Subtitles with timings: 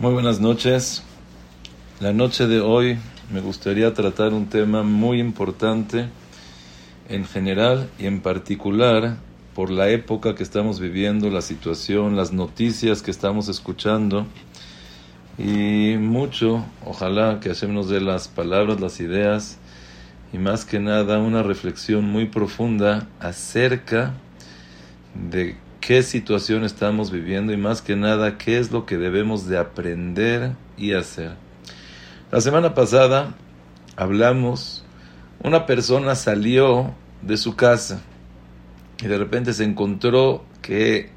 [0.00, 1.02] Muy buenas noches.
[1.98, 2.98] La noche de hoy
[3.32, 6.08] me gustaría tratar un tema muy importante
[7.08, 9.16] en general y en particular
[9.56, 14.24] por la época que estamos viviendo, la situación, las noticias que estamos escuchando
[15.36, 19.58] y mucho, ojalá que hacemos de las palabras, las ideas
[20.32, 24.14] y más que nada una reflexión muy profunda acerca
[25.28, 25.56] de
[25.88, 30.52] qué situación estamos viviendo y más que nada qué es lo que debemos de aprender
[30.76, 31.32] y hacer.
[32.30, 33.34] La semana pasada
[33.96, 34.84] hablamos,
[35.42, 38.02] una persona salió de su casa
[39.02, 41.08] y de repente se encontró que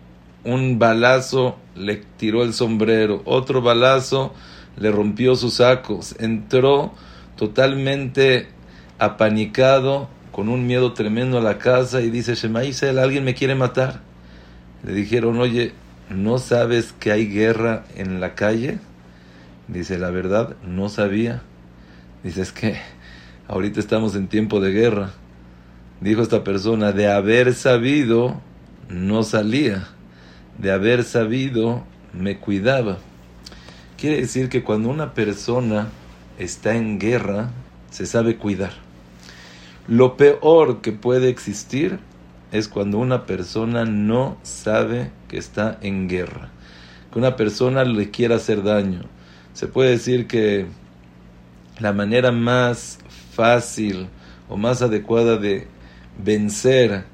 [0.45, 4.33] un balazo le tiró el sombrero, otro balazo
[4.77, 6.93] le rompió sus sacos, entró
[7.35, 8.47] totalmente
[8.99, 14.10] apanicado, con un miedo tremendo a la casa y dice, Shemaisel, alguien me quiere matar.
[14.83, 15.73] Le dijeron, oye,
[16.09, 18.79] ¿no sabes que hay guerra en la calle?
[19.67, 21.41] Dice, la verdad, no sabía.
[22.23, 22.77] Dice, es que
[23.47, 25.11] ahorita estamos en tiempo de guerra.
[26.01, 28.41] Dijo esta persona, de haber sabido,
[28.89, 29.87] no salía.
[30.57, 32.97] De haber sabido, me cuidaba.
[33.97, 35.89] Quiere decir que cuando una persona
[36.39, 37.51] está en guerra,
[37.91, 38.73] se sabe cuidar.
[39.87, 41.99] Lo peor que puede existir
[42.51, 46.49] es cuando una persona no sabe que está en guerra,
[47.11, 49.03] que una persona le quiera hacer daño.
[49.53, 50.65] Se puede decir que
[51.79, 52.99] la manera más
[53.33, 54.07] fácil
[54.49, 55.67] o más adecuada de
[56.23, 57.05] vencer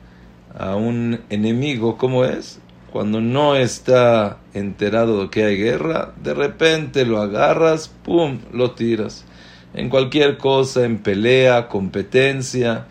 [0.58, 2.60] a un enemigo, ¿cómo es?
[2.92, 9.24] Cuando no está enterado de que hay guerra, de repente lo agarras, ¡pum!, lo tiras.
[9.74, 12.88] En cualquier cosa, en pelea, competencia,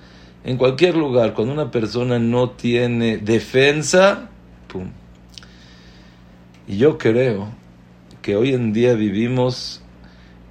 [0.47, 4.31] en cualquier lugar, cuando una persona no tiene defensa,
[4.69, 4.91] ¡pum!
[6.69, 7.49] Y yo creo
[8.23, 9.83] que hoy en día vivimos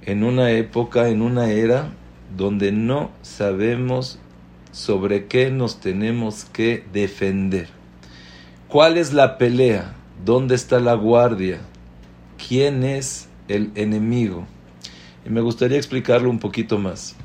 [0.02, 1.94] en una época, en una era,
[2.36, 4.18] donde no sabemos
[4.70, 7.68] sobre qué nos tenemos que defender.
[8.68, 9.94] ¿Cuál es la pelea?
[10.26, 11.60] ¿Dónde está la guardia?
[12.46, 14.46] ¿Quién es el enemigo?
[15.24, 17.16] Y me gustaría explicarlo un poquito más.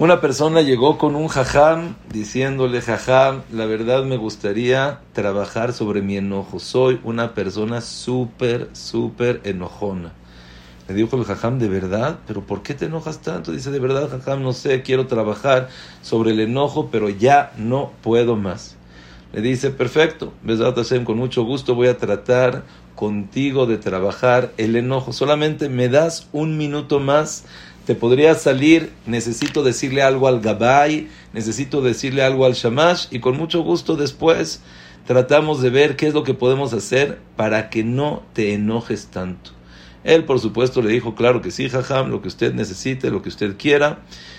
[0.00, 6.16] Una persona llegó con un jajam diciéndole, jajam, la verdad me gustaría trabajar sobre mi
[6.16, 6.58] enojo.
[6.58, 10.12] Soy una persona súper, súper enojona.
[10.88, 12.18] Le dijo el jajam, ¿de verdad?
[12.26, 13.52] ¿Pero por qué te enojas tanto?
[13.52, 15.68] Dice, de verdad, jajam, no sé, quiero trabajar
[16.00, 18.78] sobre el enojo, pero ya no puedo más.
[19.34, 20.32] Le dice, perfecto,
[21.04, 25.12] con mucho gusto voy a tratar contigo de trabajar el enojo.
[25.12, 27.44] Solamente me das un minuto más
[27.86, 33.36] te podría salir, necesito decirle algo al Gabay, necesito decirle algo al Shamash, y con
[33.36, 34.62] mucho gusto después
[35.06, 39.52] tratamos de ver qué es lo que podemos hacer para que no te enojes tanto.
[40.04, 43.28] Él, por supuesto, le dijo, claro que sí, jajam, lo que usted necesite, lo que
[43.28, 43.98] usted quiera.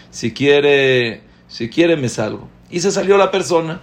[0.09, 2.47] Si quiere, si quiere, me salgo.
[2.69, 3.81] Y se salió la persona.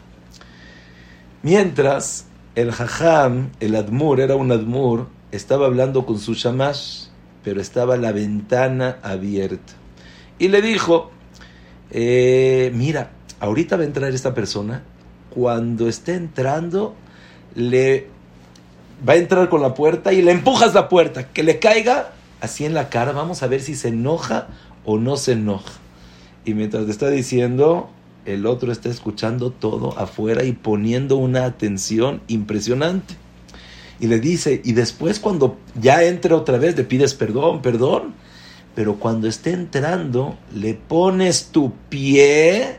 [1.42, 2.26] Mientras
[2.56, 7.07] el jajam, el admur, era un admur, estaba hablando con su shamash
[7.48, 9.72] pero estaba la ventana abierta.
[10.38, 11.10] Y le dijo,
[11.90, 14.82] eh, mira, ahorita va a entrar esta persona,
[15.30, 16.94] cuando esté entrando,
[17.54, 18.08] le
[19.08, 22.66] va a entrar con la puerta y le empujas la puerta, que le caiga así
[22.66, 24.48] en la cara, vamos a ver si se enoja
[24.84, 25.72] o no se enoja.
[26.44, 27.88] Y mientras te está diciendo,
[28.26, 33.16] el otro está escuchando todo afuera y poniendo una atención impresionante
[34.00, 38.14] y le dice, y después cuando ya entre otra vez le pides perdón, perdón,
[38.74, 42.78] pero cuando esté entrando le pones tu pie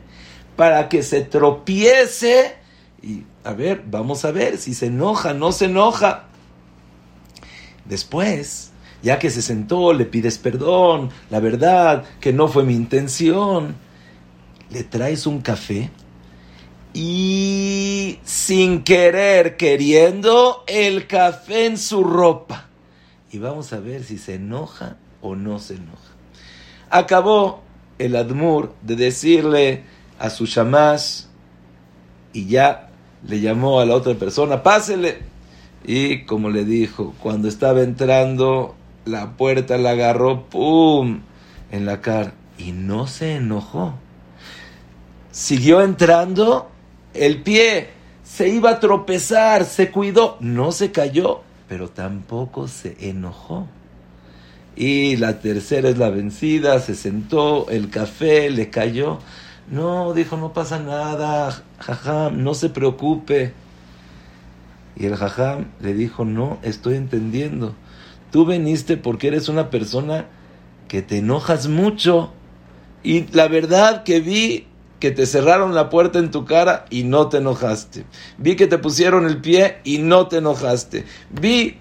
[0.56, 2.56] para que se tropiece
[3.02, 6.26] y a ver, vamos a ver si se enoja, no se enoja.
[7.86, 13.76] Después, ya que se sentó, le pides perdón, la verdad que no fue mi intención,
[14.70, 15.90] le traes un café
[16.94, 22.68] y sin querer, queriendo, el café en su ropa.
[23.32, 25.98] Y vamos a ver si se enoja o no se enoja.
[26.90, 27.62] Acabó
[28.00, 29.84] el Admur de decirle
[30.18, 31.24] a su shamash
[32.34, 32.90] y ya
[33.28, 35.20] le llamó a la otra persona, pásele.
[35.84, 38.76] Y como le dijo, cuando estaba entrando,
[39.06, 41.22] la puerta la agarró, ¡pum!
[41.72, 42.34] en la cara.
[42.58, 43.94] Y no se enojó.
[45.32, 46.70] Siguió entrando
[47.14, 47.90] el pie
[48.24, 53.68] se iba a tropezar, se cuidó, no se cayó, pero tampoco se enojó.
[54.76, 59.20] Y la tercera es la vencida, se sentó, el café le cayó.
[59.70, 63.54] No, dijo, no pasa nada, jajam, no se preocupe.
[64.96, 67.76] Y el jajam le dijo, no, estoy entendiendo.
[68.32, 70.28] Tú viniste porque eres una persona
[70.88, 72.32] que te enojas mucho.
[73.04, 74.68] Y la verdad que vi
[75.00, 78.06] que te cerraron la puerta en tu cara y no te enojaste.
[78.38, 81.06] Vi que te pusieron el pie y no te enojaste.
[81.30, 81.78] Vi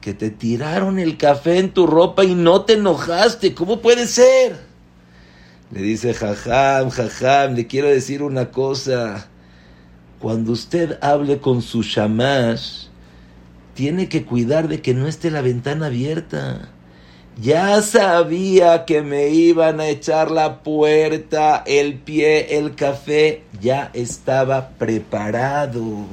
[0.00, 3.54] que te tiraron el café en tu ropa y no te enojaste.
[3.54, 4.56] ¿Cómo puede ser?
[5.70, 9.28] Le dice Jajam, Jajam, le quiero decir una cosa.
[10.18, 12.86] Cuando usted hable con su shamash,
[13.74, 16.68] tiene que cuidar de que no esté la ventana abierta.
[17.40, 23.44] Ya sabía que me iban a echar la puerta, el pie, el café.
[23.60, 26.06] Ya estaba preparado.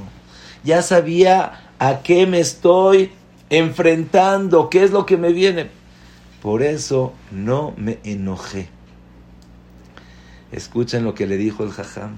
[0.63, 3.11] Ya sabía a qué me estoy
[3.49, 5.69] enfrentando, qué es lo que me viene.
[6.41, 8.69] Por eso no me enojé.
[10.53, 12.17] Escuchen lo que le dijo el jajam.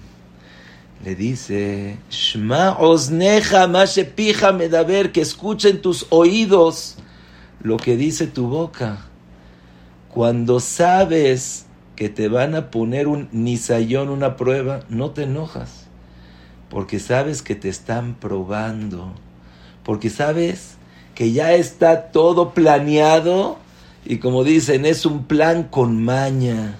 [1.03, 3.68] Le dice, Shma osneja
[4.15, 6.98] pija medaber, que escuchen tus oídos
[7.63, 9.05] lo que dice tu boca.
[10.09, 11.65] Cuando sabes
[11.95, 15.87] que te van a poner un nisayón, una prueba, no te enojas.
[16.69, 19.13] Porque sabes que te están probando.
[19.83, 20.77] Porque sabes
[21.15, 23.57] que ya está todo planeado.
[24.05, 26.77] Y como dicen, es un plan con maña.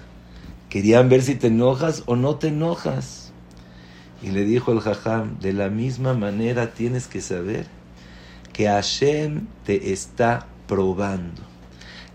[0.68, 3.32] Querían ver si te enojas o no te enojas.
[4.22, 7.66] Y le dijo el jajam, de la misma manera tienes que saber
[8.52, 11.42] que Hashem te está probando.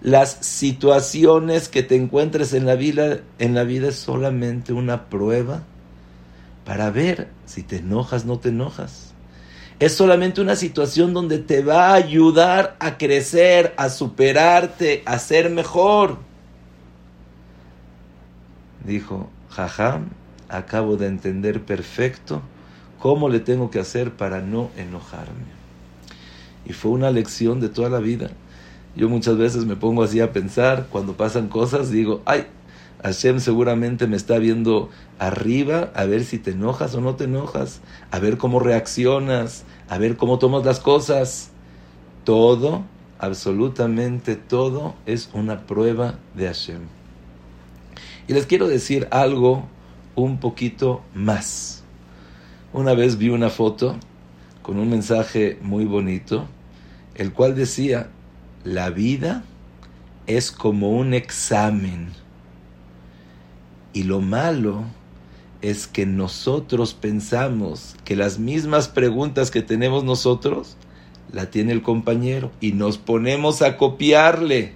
[0.02, 5.62] Las situaciones que te encuentres en la vida, en la vida es solamente una prueba
[6.66, 9.14] para ver si te enojas, no te enojas.
[9.80, 15.52] Es solamente una situación donde te va a ayudar a crecer, a superarte, a ser
[15.52, 16.18] mejor.
[18.84, 20.10] Dijo, jajam,
[20.50, 22.42] acabo de entender perfecto
[22.98, 25.58] cómo le tengo que hacer para no enojarme.
[26.66, 28.32] Y fue una lección de toda la vida.
[28.98, 32.48] Yo muchas veces me pongo así a pensar, cuando pasan cosas, digo, ay,
[33.04, 34.90] Hashem seguramente me está viendo
[35.20, 40.00] arriba, a ver si te enojas o no te enojas, a ver cómo reaccionas, a
[40.00, 41.52] ver cómo tomas las cosas.
[42.24, 42.86] Todo,
[43.20, 46.82] absolutamente todo, es una prueba de Hashem.
[48.28, 49.68] Y les quiero decir algo
[50.16, 51.84] un poquito más.
[52.74, 53.96] Una vez vi una foto
[54.64, 56.48] con un mensaje muy bonito
[57.18, 58.10] el cual decía,
[58.68, 59.46] la vida
[60.26, 62.10] es como un examen
[63.94, 64.84] y lo malo
[65.62, 70.76] es que nosotros pensamos que las mismas preguntas que tenemos nosotros
[71.32, 74.74] la tiene el compañero y nos ponemos a copiarle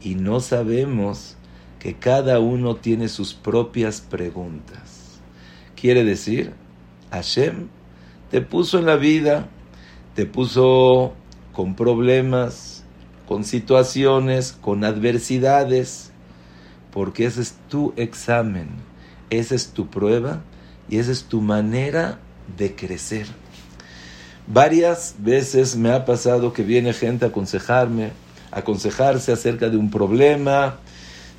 [0.00, 1.36] y no sabemos
[1.78, 5.20] que cada uno tiene sus propias preguntas.
[5.78, 6.54] Quiere decir,
[7.10, 7.68] Hashem
[8.30, 9.48] te puso en la vida,
[10.14, 11.12] te puso
[11.52, 12.75] con problemas,
[13.26, 16.12] con situaciones, con adversidades,
[16.92, 18.68] porque ese es tu examen,
[19.30, 20.42] esa es tu prueba
[20.88, 22.18] y esa es tu manera
[22.56, 23.26] de crecer.
[24.46, 28.12] Varias veces me ha pasado que viene gente a aconsejarme,
[28.52, 30.76] a aconsejarse acerca de un problema,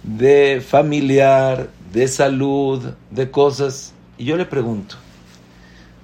[0.04, 4.95] de familiar, de salud, de cosas, y yo le pregunto,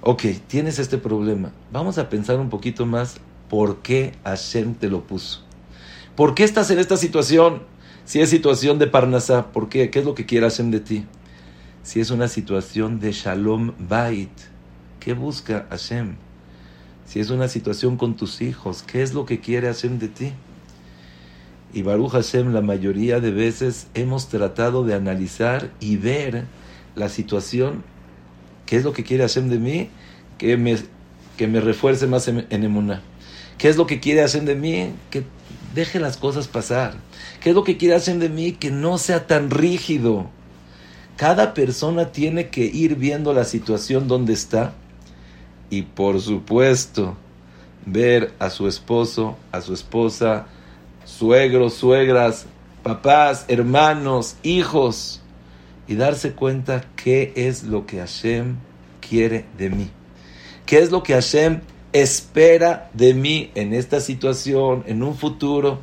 [0.00, 3.16] ok, tienes este problema, vamos a pensar un poquito más
[3.50, 5.44] por qué Hashem te lo puso.
[6.16, 7.62] ¿Por qué estás en esta situación?
[8.04, 9.90] Si es situación de Parnasá, ¿por qué?
[9.90, 11.06] ¿Qué es lo que quiere Hashem de ti?
[11.82, 14.30] Si es una situación de Shalom Bait,
[15.00, 16.14] ¿qué busca Hashem?
[17.04, 20.32] Si es una situación con tus hijos, ¿qué es lo que quiere Hashem de ti?
[21.72, 26.44] Y Baruch Hashem, la mayoría de veces hemos tratado de analizar y ver
[26.94, 27.82] la situación,
[28.66, 29.88] qué es lo que quiere Hashem de mí,
[30.38, 30.76] que me,
[31.36, 32.62] que me refuerce más en, en
[33.58, 34.92] ¿Qué es lo que quiere hacer de mí?
[35.10, 35.24] Que
[35.74, 36.94] deje las cosas pasar.
[37.40, 38.52] ¿Qué es lo que quiere hacer de mí?
[38.52, 40.30] Que no sea tan rígido.
[41.16, 44.72] Cada persona tiene que ir viendo la situación donde está
[45.70, 47.16] y por supuesto
[47.86, 50.46] ver a su esposo, a su esposa,
[51.04, 52.46] suegros, suegras,
[52.82, 55.20] papás, hermanos, hijos
[55.86, 58.56] y darse cuenta qué es lo que Hashem
[59.00, 59.90] quiere de mí.
[60.66, 61.60] ¿Qué es lo que Hashem
[61.94, 65.78] espera de mí en esta situación, en un futuro.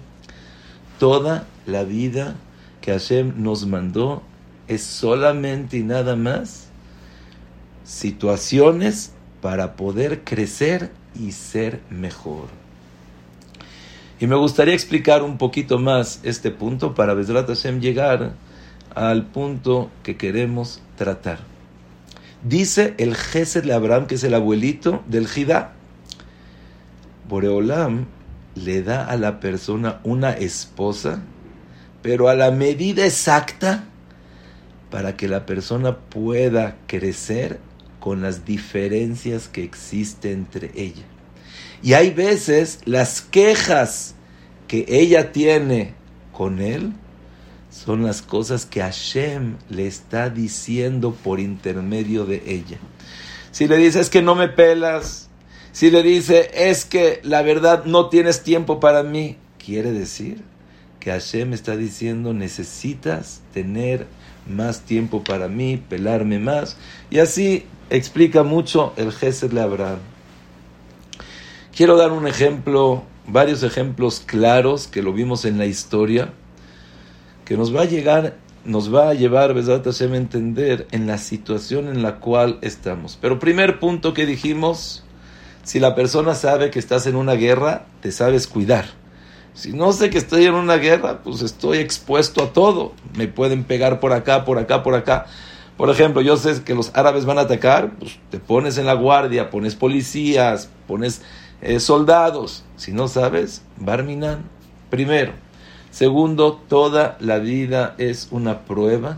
[1.00, 2.36] Toda la vida
[2.82, 4.22] que Hashem nos mandó
[4.68, 6.68] es solamente y nada más
[7.86, 12.48] situaciones para poder crecer y ser mejor.
[14.20, 18.34] Y me gustaría explicar un poquito más este punto para Besrat Hashem llegar
[18.94, 21.40] al punto que queremos tratar.
[22.44, 25.74] Dice el Gesed de Abraham, que es el abuelito del Jidá,
[27.32, 28.08] Boreolam
[28.56, 31.24] le da a la persona una esposa,
[32.02, 33.86] pero a la medida exacta
[34.90, 37.62] para que la persona pueda crecer
[38.02, 41.06] con las diferencias que existen entre ella.
[41.82, 44.16] Y hay veces las quejas
[44.68, 45.94] que ella tiene
[46.34, 46.92] con él
[47.70, 52.78] son las cosas que Hashem le está diciendo por intermedio de ella.
[53.52, 55.31] Si le dice es que no me pelas,
[55.72, 60.44] si le dice es que la verdad no tienes tiempo para mí, quiere decir
[61.00, 64.06] que Hashem está diciendo necesitas tener
[64.48, 66.78] más tiempo para mí, pelarme más.
[67.10, 70.00] Y así explica mucho el Gesed de Abraham.
[71.76, 76.34] Quiero dar un ejemplo, varios ejemplos claros que lo vimos en la historia,
[77.46, 81.18] que nos va a llegar, nos va a llevar, a Hashem, a entender en la
[81.18, 83.18] situación en la cual estamos.
[83.20, 85.04] Pero primer punto que dijimos,
[85.64, 88.86] si la persona sabe que estás en una guerra, te sabes cuidar.
[89.54, 92.94] Si no sé que estoy en una guerra, pues estoy expuesto a todo.
[93.16, 95.26] Me pueden pegar por acá, por acá, por acá.
[95.78, 98.94] Por ejemplo, yo sé que los árabes van a atacar, pues te pones en la
[98.94, 101.22] guardia, pones policías, pones
[101.62, 102.64] eh, soldados.
[102.78, 104.44] Si no sabes, Barminan,
[104.90, 105.34] primero.
[105.90, 109.18] Segundo, toda la vida es una prueba,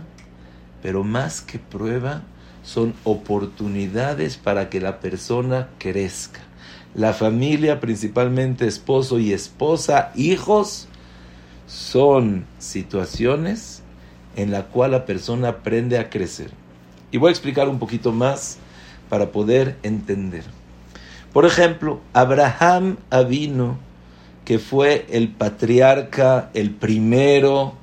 [0.81, 2.23] pero más que prueba,
[2.63, 6.39] son oportunidades para que la persona crezca.
[6.95, 10.87] La familia, principalmente esposo y esposa, hijos,
[11.67, 13.81] son situaciones
[14.35, 16.51] en la cual la persona aprende a crecer.
[17.11, 18.57] Y voy a explicar un poquito más
[19.09, 20.43] para poder entender.
[21.33, 23.77] Por ejemplo, Abraham Avino,
[24.45, 27.75] que fue el patriarca, el primero,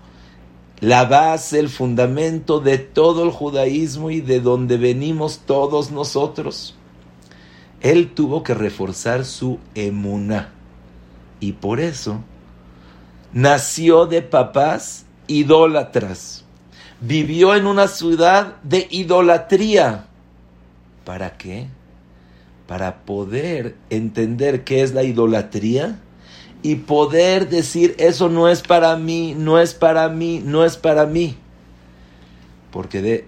[0.80, 6.74] la base, el fundamento de todo el judaísmo y de donde venimos todos nosotros.
[7.80, 10.52] Él tuvo que reforzar su emuná.
[11.38, 12.20] Y por eso
[13.32, 16.44] nació de papás idólatras.
[17.00, 20.06] Vivió en una ciudad de idolatría.
[21.04, 21.66] ¿Para qué?
[22.66, 26.00] Para poder entender qué es la idolatría
[26.62, 31.06] y poder decir eso no es para mí, no es para mí, no es para
[31.06, 31.36] mí.
[32.70, 33.26] Porque de,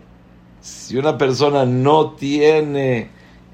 [0.61, 3.11] si una persona no tiene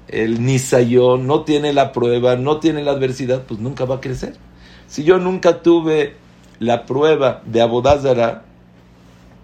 [0.07, 4.35] el nisayón, no tiene la prueba, no tiene la adversidad, pues nunca va a crecer.
[4.87, 6.15] Si yo nunca tuve
[6.59, 8.43] la prueba de Abodázara,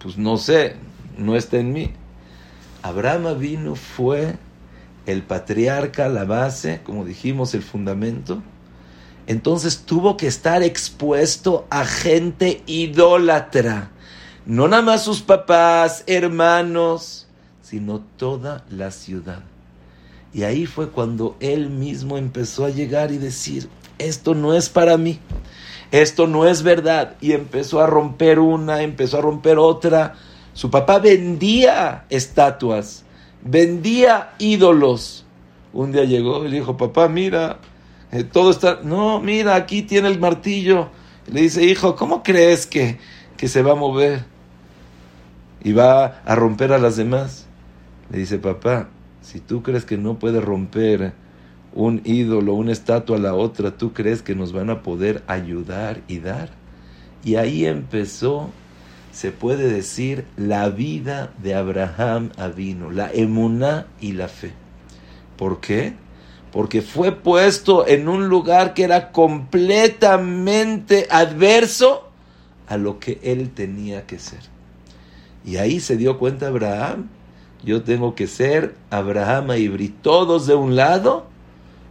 [0.02, 0.76] pues no sé,
[1.16, 1.92] no está en mí.
[2.82, 4.36] Abraham vino fue
[5.06, 8.42] el patriarca, la base, como dijimos, el fundamento
[9.26, 13.90] entonces tuvo que estar expuesto a gente idólatra.
[14.44, 17.26] No nada más sus papás, hermanos,
[17.60, 19.42] sino toda la ciudad.
[20.32, 23.68] Y ahí fue cuando él mismo empezó a llegar y decir,
[23.98, 25.18] esto no es para mí,
[25.90, 27.16] esto no es verdad.
[27.20, 30.14] Y empezó a romper una, empezó a romper otra.
[30.52, 33.04] Su papá vendía estatuas,
[33.42, 35.24] vendía ídolos.
[35.72, 37.58] Un día llegó y le dijo, papá, mira,
[38.24, 40.90] todo está, no, mira, aquí tiene el martillo.
[41.30, 42.98] Le dice, hijo, ¿cómo crees que,
[43.36, 44.24] que se va a mover?
[45.62, 47.46] Y va a romper a las demás.
[48.10, 48.88] Le dice, papá,
[49.22, 51.14] si tú crees que no puede romper
[51.74, 56.00] un ídolo, una estatua a la otra, ¿tú crees que nos van a poder ayudar
[56.06, 56.50] y dar?
[57.24, 58.50] Y ahí empezó,
[59.10, 64.52] se puede decir, la vida de Abraham Avino, la emuná y la fe.
[65.36, 65.94] ¿Por qué?
[66.56, 72.08] Porque fue puesto en un lugar que era completamente adverso
[72.66, 74.40] a lo que él tenía que ser.
[75.44, 77.10] Y ahí se dio cuenta Abraham,
[77.62, 81.26] yo tengo que ser Abraham y todos de un lado,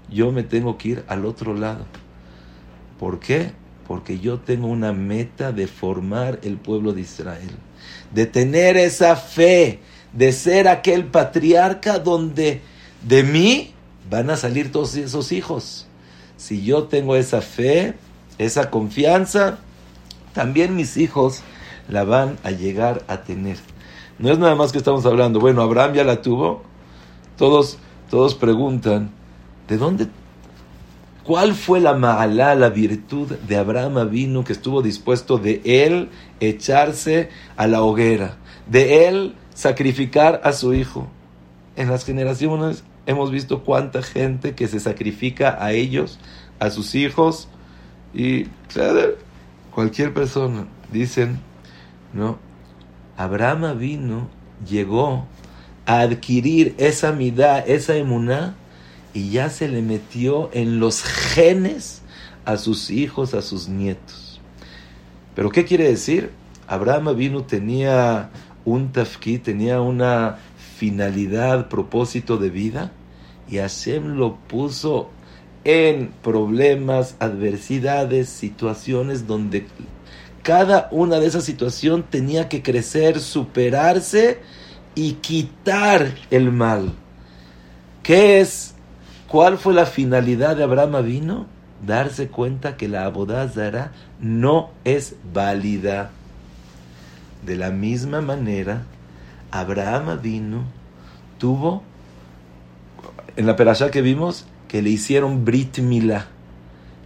[0.09, 1.85] yo me tengo que ir al otro lado.
[2.99, 3.51] ¿Por qué?
[3.87, 7.51] Porque yo tengo una meta de formar el pueblo de Israel,
[8.11, 9.81] de tener esa fe,
[10.11, 12.61] de ser aquel patriarca donde
[13.03, 13.74] de mí
[14.09, 15.87] van a salir todos esos hijos.
[16.37, 17.95] Si yo tengo esa fe,
[18.37, 19.59] esa confianza,
[20.33, 21.41] también mis hijos
[21.87, 23.57] la van a llegar a tener.
[24.19, 26.63] No es nada más que estamos hablando, bueno, Abraham ya la tuvo.
[27.37, 27.77] Todos,
[28.09, 29.11] todos preguntan,
[29.67, 30.07] ¿de dónde?
[31.23, 36.09] ¿Cuál fue la ma'alá, la virtud de Abraham vino que estuvo dispuesto de él
[36.39, 41.07] echarse a la hoguera, de él sacrificar a su hijo?
[41.75, 46.19] En las generaciones hemos visto cuánta gente que se sacrifica a ellos,
[46.59, 47.47] a sus hijos
[48.13, 48.47] y
[49.71, 50.67] cualquier persona.
[50.91, 51.39] Dicen,
[52.13, 52.39] ¿no?
[53.17, 54.29] Abraham vino,
[54.67, 55.25] llegó
[55.85, 58.55] a adquirir esa midá, esa emuná,
[59.13, 62.01] y ya se le metió en los genes
[62.43, 64.41] a sus hijos, a sus nietos.
[65.35, 66.31] ¿Pero qué quiere decir?
[66.67, 68.29] Abraham vino, tenía
[68.65, 70.37] un tafki, tenía una
[70.77, 72.91] finalidad, propósito de vida,
[73.49, 75.09] y Hashem lo puso
[75.63, 79.67] en problemas, adversidades, situaciones donde
[80.43, 84.39] cada una de esas situaciones tenía que crecer, superarse
[84.93, 86.93] y quitar el mal.
[88.03, 88.75] ¿Qué es?
[89.27, 91.47] ¿Cuál fue la finalidad de Abraham vino?
[91.85, 96.11] Darse cuenta que la abodazara no es válida.
[97.43, 98.83] De la misma manera,
[99.49, 100.63] Abraham vino,
[101.39, 101.83] tuvo,
[103.35, 106.27] en la perashá que vimos, que le hicieron Brit Milá.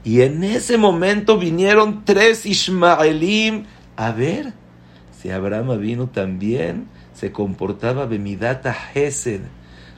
[0.03, 3.65] Y en ese momento vinieron tres Ishmaelim
[3.97, 4.53] a ver
[5.21, 9.41] si Abraham vino también se comportaba Bemidata Hesed.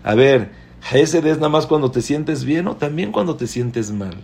[0.03, 0.49] A ver,
[0.91, 4.15] Hesed es nada más cuando te sientes bien o también cuando te sientes mal.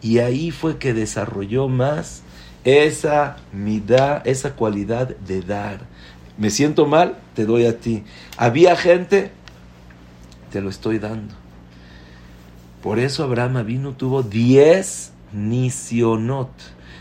[0.00, 2.22] Y ahí fue que desarrolló más
[2.64, 5.80] esa midá, esa cualidad de dar.
[6.38, 8.04] Me siento mal, te doy a ti.
[8.38, 9.30] Había gente,
[10.54, 11.34] te lo estoy dando.
[12.80, 16.48] Por eso Abraham vino, tuvo 10 nisionot,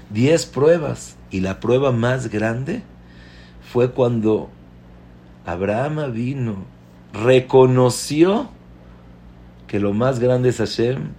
[0.10, 1.18] 10 pruebas.
[1.30, 2.82] Y la prueba más grande
[3.72, 4.50] fue cuando
[5.46, 6.66] Abraham vino,
[7.14, 8.50] reconoció
[9.68, 11.10] que lo más grande es Hashem,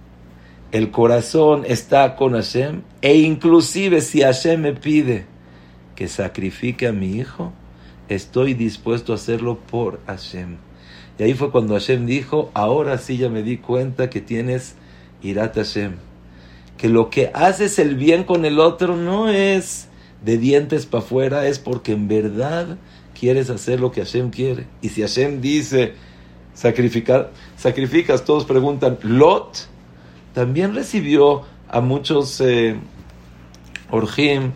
[0.73, 5.25] el corazón está con Hashem, e inclusive si Hashem me pide
[5.95, 7.53] que sacrifique a mi hijo,
[8.09, 10.57] estoy dispuesto a hacerlo por Hashem.
[11.17, 14.75] Y ahí fue cuando Hashem dijo, ahora sí ya me di cuenta que tienes
[15.21, 15.93] Irat Hashem.
[16.77, 19.87] Que lo que haces el bien con el otro no es
[20.23, 22.77] de dientes para afuera, es porque en verdad
[23.17, 24.67] quieres hacer lo que Hashem quiere.
[24.81, 25.93] Y si Hashem dice
[26.53, 29.67] sacrificar, sacrificas, todos preguntan, Lot
[30.33, 32.75] también recibió a muchos eh,
[33.89, 34.51] Orjim,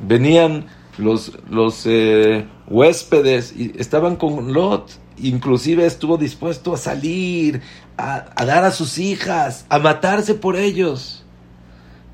[0.00, 0.66] venían
[0.98, 7.62] los, los eh, huéspedes y estaban con Lot inclusive estuvo dispuesto a salir,
[7.96, 11.24] a, dar a sus hijas, a matarse por ellos.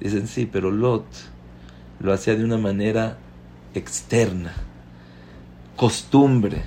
[0.01, 1.05] Dicen, sí, pero Lot
[2.01, 3.19] lo hacía de una manera
[3.75, 4.55] externa,
[5.77, 6.63] costumbre,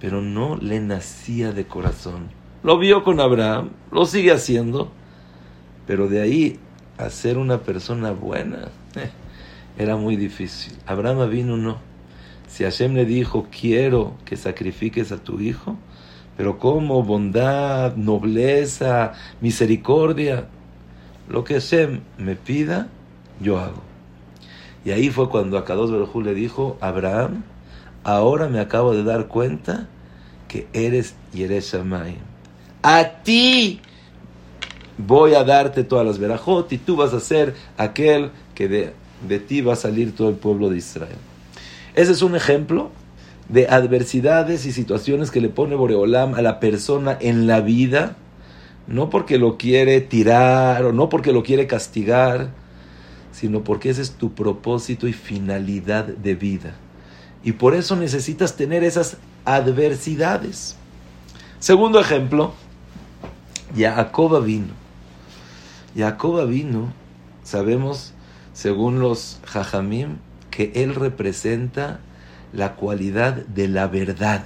[0.00, 2.30] pero no le nacía de corazón.
[2.62, 4.90] Lo vio con Abraham, lo sigue haciendo,
[5.86, 6.60] pero de ahí
[6.98, 9.10] a ser una persona buena eh,
[9.78, 10.74] era muy difícil.
[10.86, 11.91] Abraham vino no
[12.52, 15.78] si Hashem le dijo, quiero que sacrifiques a tu hijo,
[16.36, 20.48] pero como bondad, nobleza, misericordia,
[21.30, 22.88] lo que Hashem me pida,
[23.40, 23.82] yo hago.
[24.84, 27.42] Y ahí fue cuando a Kadosh Baruj le dijo, Abraham,
[28.04, 29.88] ahora me acabo de dar cuenta
[30.46, 32.18] que eres Yereshamay.
[32.82, 33.80] A ti
[34.98, 38.92] voy a darte todas las verajot y tú vas a ser aquel que de,
[39.26, 41.31] de ti va a salir todo el pueblo de Israel.
[41.94, 42.90] Ese es un ejemplo
[43.48, 48.16] de adversidades y situaciones que le pone Boreolam a la persona en la vida,
[48.86, 52.48] no porque lo quiere tirar o no porque lo quiere castigar,
[53.30, 56.74] sino porque ese es tu propósito y finalidad de vida.
[57.44, 60.76] Y por eso necesitas tener esas adversidades.
[61.58, 62.52] Segundo ejemplo,
[63.76, 64.72] Jacob vino.
[65.96, 66.92] Jacob vino,
[67.42, 68.12] sabemos,
[68.54, 70.16] según los Jajamim,
[70.52, 71.98] que Él representa
[72.52, 74.44] la cualidad de la verdad,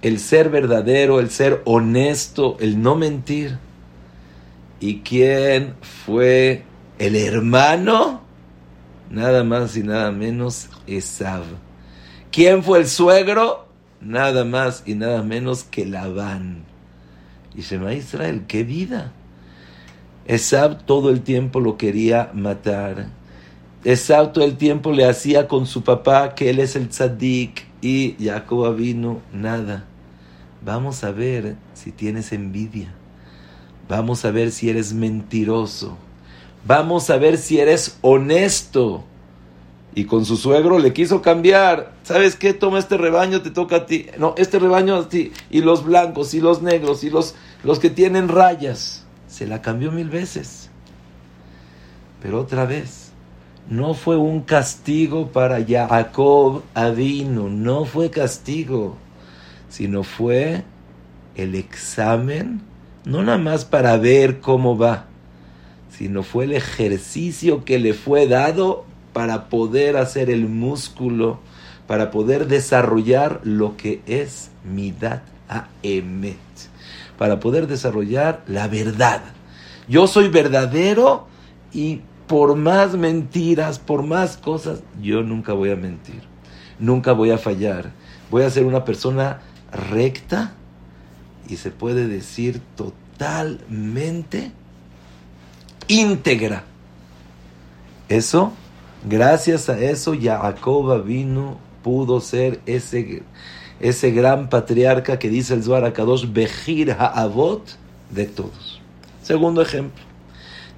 [0.00, 3.58] el ser verdadero, el ser honesto, el no mentir.
[4.78, 6.62] ¿Y quién fue
[6.98, 8.22] el hermano?
[9.10, 11.44] Nada más y nada menos Esav.
[12.30, 13.66] ¿Quién fue el suegro?
[14.00, 16.64] Nada más y nada menos que Labán.
[17.54, 19.12] Y Shema Israel, qué vida.
[20.26, 23.08] Esav todo el tiempo lo quería matar
[23.86, 28.16] Esau todo el tiempo le hacía con su papá que él es el tzadik y
[28.20, 29.84] Jacob vino nada.
[30.64, 32.92] Vamos a ver si tienes envidia.
[33.88, 35.96] Vamos a ver si eres mentiroso.
[36.66, 39.04] Vamos a ver si eres honesto.
[39.94, 41.92] Y con su suegro le quiso cambiar.
[42.02, 42.54] ¿Sabes qué?
[42.54, 44.06] Toma este rebaño, te toca a ti.
[44.18, 45.30] No, este rebaño a ti.
[45.48, 49.04] Y los blancos, y los negros, y los, los que tienen rayas.
[49.28, 50.70] Se la cambió mil veces.
[52.20, 53.05] Pero otra vez
[53.68, 58.96] no fue un castigo para Jacob Adino, no fue castigo,
[59.68, 60.62] sino fue
[61.34, 62.62] el examen,
[63.04, 65.06] no nada más para ver cómo va,
[65.90, 71.40] sino fue el ejercicio que le fue dado para poder hacer el músculo,
[71.86, 75.22] para poder desarrollar lo que es midat
[75.82, 76.36] emet,
[77.18, 79.22] para poder desarrollar la verdad.
[79.88, 81.26] Yo soy verdadero
[81.72, 86.22] y por más mentiras, por más cosas, yo nunca voy a mentir,
[86.78, 87.92] nunca voy a fallar.
[88.30, 89.40] Voy a ser una persona
[89.72, 90.54] recta
[91.48, 94.50] y se puede decir totalmente
[95.86, 96.64] íntegra.
[98.08, 98.52] Eso,
[99.08, 103.22] gracias a eso, Jacob vino, pudo ser ese,
[103.78, 107.62] ese gran patriarca que dice el Zohar Akadosh, Bejir Ha'avot
[108.10, 108.80] de todos.
[109.22, 110.02] Segundo ejemplo.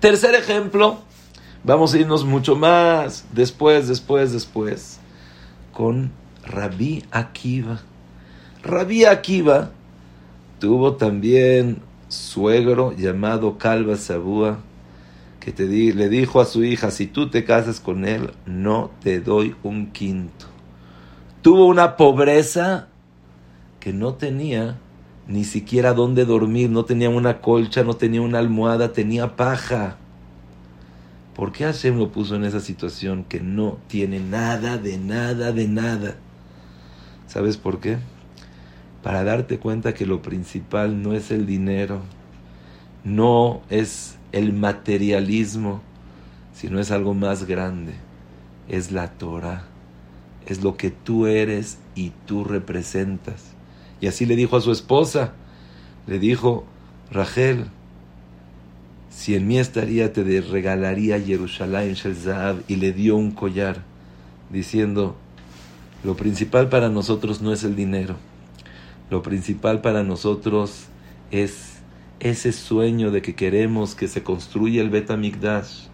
[0.01, 0.99] Tercer ejemplo,
[1.65, 5.01] vamos a irnos mucho más después, después, después,
[5.73, 6.11] con
[6.45, 7.81] Rabí Akiva.
[8.63, 9.71] Rabí Akiva
[10.59, 14.59] tuvo también suegro llamado Calva Sabúa,
[15.41, 19.55] que le dijo a su hija, si tú te casas con él, no te doy
[19.63, 20.47] un quinto.
[21.43, 22.89] Tuvo una pobreza
[23.81, 24.79] que no tenía
[25.27, 29.97] ni siquiera dónde dormir, no tenía una colcha, no tenía una almohada, tenía paja.
[31.39, 35.69] ¿Por qué Hashem lo puso en esa situación que no tiene nada, de nada, de
[35.69, 36.17] nada?
[37.29, 37.99] ¿Sabes por qué?
[39.05, 42.01] Para darte cuenta que lo principal no es el dinero,
[43.05, 45.81] no es el materialismo,
[46.55, 47.93] sino es algo más grande.
[48.69, 49.63] Es la Torah,
[50.45, 53.53] es lo que tú eres y tú representas.
[54.01, 55.35] Y así le dijo a su esposa,
[56.09, 56.65] le dijo,
[57.13, 57.67] Rachel,
[59.11, 63.83] si en mí estaría te regalaría Jerusalén Shel y le dio un collar,
[64.51, 65.17] diciendo,
[66.05, 68.17] lo principal para nosotros no es el dinero,
[69.11, 70.87] lo principal para nosotros
[71.31, 71.79] es
[72.21, 75.87] ese sueño de que queremos que se construya el Betamigdash,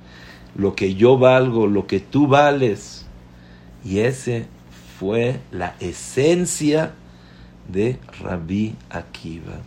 [0.56, 3.06] lo que yo valgo, lo que tú vales.
[3.84, 4.46] Y ese
[4.98, 6.94] fue la esencia
[7.68, 9.60] de Rabí Akiva.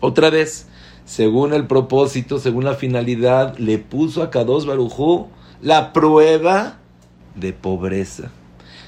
[0.00, 0.66] Otra vez,
[1.10, 5.26] según el propósito, según la finalidad, le puso a Kadosh Barujú
[5.60, 6.78] la prueba
[7.34, 8.30] de pobreza.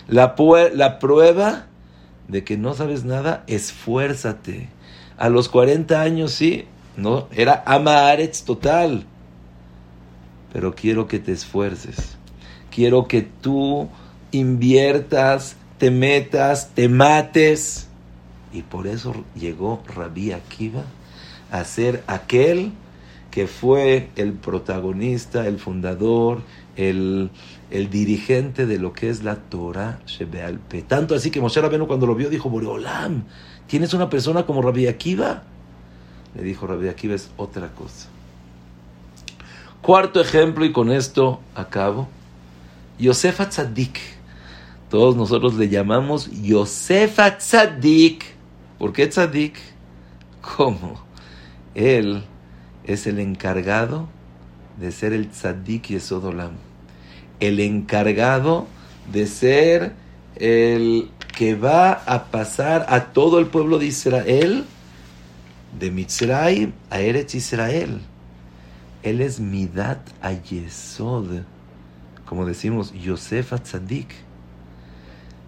[0.06, 0.36] La,
[0.72, 1.66] la prueba
[2.28, 4.68] de que no sabes nada, esfuérzate.
[5.18, 9.04] A los 40 años sí, no, era Amaretz total.
[10.52, 12.18] Pero quiero que te esfuerces.
[12.70, 13.88] Quiero que tú
[14.30, 17.88] inviertas, te metas, te mates
[18.52, 20.84] y por eso llegó Rabí Akiva
[21.52, 22.72] a ser aquel
[23.30, 26.42] que fue el protagonista, el fundador,
[26.76, 27.30] el,
[27.70, 30.82] el dirigente de lo que es la Torah Shebealpe.
[30.82, 33.24] Tanto así que Moshe Rabbeinu cuando lo vio dijo, Boreolam,
[33.66, 35.44] ¿tienes una persona como Rabbi Akiva?
[36.34, 38.08] Le dijo Rabbi Akiva es otra cosa.
[39.82, 42.08] Cuarto ejemplo, y con esto acabo.
[42.98, 43.98] Yosefa Tzadik.
[44.88, 48.24] Todos nosotros le llamamos Yosefa Tzadik.
[48.78, 49.56] ¿Por qué tzadik?
[50.56, 51.11] ¿Cómo?
[51.74, 52.24] Él
[52.84, 54.08] es el encargado
[54.78, 56.52] de ser el tzadik Yesodolam.
[57.40, 58.66] El encargado
[59.12, 59.92] de ser
[60.36, 64.64] el que va a pasar a todo el pueblo de Israel,
[65.78, 68.00] de Mitzrayim a Eretz Israel.
[69.02, 71.42] Él es Midat Ayesod,
[72.26, 74.14] como decimos, Yosef Tzadik.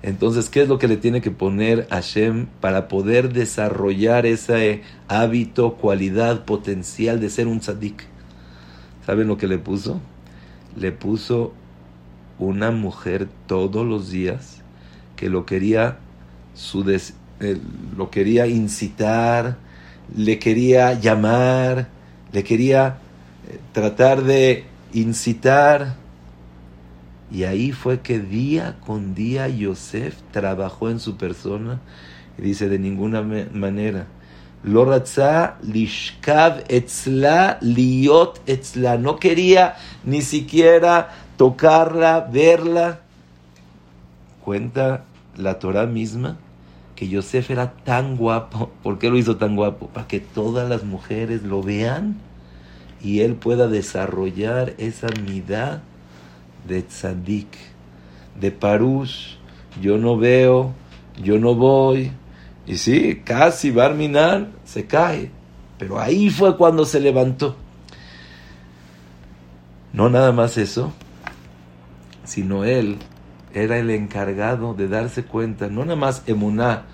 [0.07, 5.77] Entonces, ¿qué es lo que le tiene que poner Hashem para poder desarrollar ese hábito,
[5.77, 8.05] cualidad, potencial de ser un tzadik?
[9.07, 10.03] ¿Saben lo que le puso?
[10.77, 11.55] Le puso
[12.39, 14.61] una mujer todos los días
[15.17, 15.97] que lo quería,
[16.53, 16.85] su
[17.41, 17.57] eh,
[17.97, 19.57] lo quería incitar,
[20.15, 21.89] le quería llamar,
[22.31, 22.99] le quería
[23.49, 25.97] eh, tratar de incitar
[27.31, 31.81] y ahí fue que día con día Yosef trabajó en su persona.
[32.39, 34.07] Y dice, de ninguna manera.
[34.63, 38.99] Loratza lishkav etzla liot etzla.
[38.99, 43.01] No quería ni siquiera tocarla, verla.
[44.43, 45.05] Cuenta
[45.37, 46.39] la Torah misma
[46.97, 48.71] que Yosef era tan guapo.
[48.83, 49.89] ¿Por qué lo hizo tan guapo?
[49.89, 52.17] Para que todas las mujeres lo vean
[53.03, 55.83] y él pueda desarrollar esa midad
[56.67, 57.49] de tzadik,
[58.41, 59.37] de parush,
[59.81, 60.73] yo no veo,
[61.23, 62.13] yo no voy.
[62.67, 65.31] Y sí, casi Barminan se cae,
[65.79, 67.57] pero ahí fue cuando se levantó.
[69.93, 70.93] No nada más eso,
[72.25, 72.99] sino él
[73.53, 76.87] era el encargado de darse cuenta, no nada más Emuná,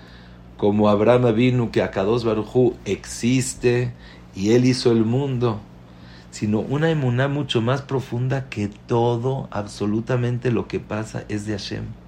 [0.57, 3.93] como Abraham vino que Akados Barujú existe
[4.35, 5.59] y él hizo el mundo,
[6.41, 12.00] sino una emuná mucho más profunda que todo, absolutamente lo que pasa es de Hashem.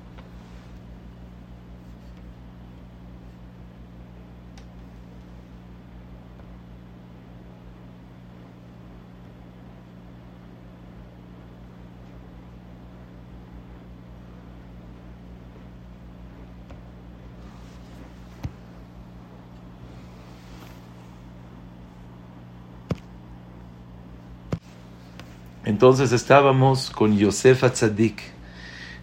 [25.65, 28.21] Entonces estábamos con Yosef Atzadik.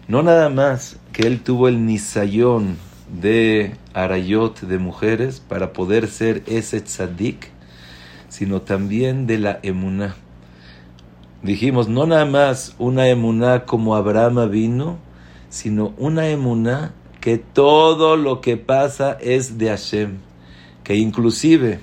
[0.07, 2.77] No nada más que él tuvo el nisayón
[3.19, 7.49] de Arayot de mujeres para poder ser ese tzadik,
[8.29, 10.15] sino también de la emuná.
[11.41, 14.99] Dijimos, no nada más una emuná como Abraham vino,
[15.49, 20.17] sino una emuná que todo lo que pasa es de Hashem.
[20.83, 21.79] Que inclusive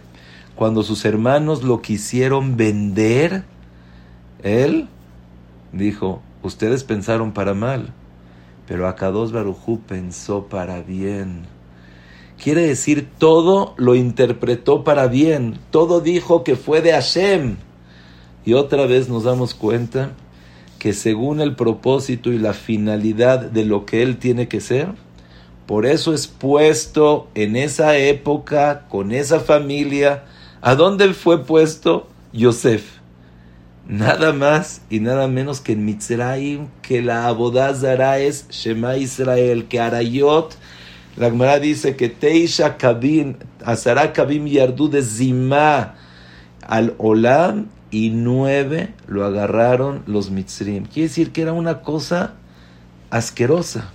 [0.54, 3.44] cuando sus hermanos lo quisieron vender,
[4.42, 4.88] él
[5.72, 7.92] dijo, ustedes pensaron para mal,
[8.66, 11.42] pero Akados Barujú pensó para bien.
[12.42, 17.56] Quiere decir, todo lo interpretó para bien, todo dijo que fue de Hashem.
[18.44, 20.12] Y otra vez nos damos cuenta
[20.78, 24.94] que según el propósito y la finalidad de lo que él tiene que ser,
[25.66, 30.24] por eso es puesto en esa época, con esa familia,
[30.60, 32.97] ¿a dónde fue puesto Yosef?
[33.88, 39.80] Nada más y nada menos que en Mitzrayim, que la abodazara es Shema Israel, que
[39.80, 40.56] Arayot,
[41.16, 45.96] la Gemara dice que Teisha Kabim, Azara Kabim Yardu de Zima
[46.64, 50.84] al Olam y nueve lo agarraron los Mitzrim.
[50.84, 52.34] Quiere decir que era una cosa
[53.10, 53.90] asquerosa.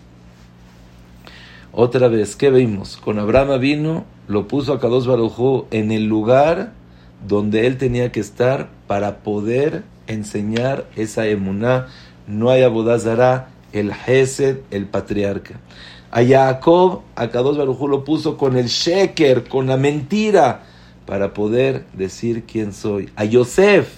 [1.71, 2.97] Otra vez, ¿qué vimos?
[2.97, 6.73] Con Abraham vino, lo puso a Kadosh Baruj en el lugar
[7.27, 11.87] donde él tenía que estar para poder enseñar esa emuná.
[12.27, 15.59] No hay abodazara, el Hesed, el patriarca.
[16.11, 20.63] A Jacob, a Kadosh Barujú lo puso con el sheker, con la mentira,
[21.05, 23.09] para poder decir quién soy.
[23.15, 23.89] A Yosef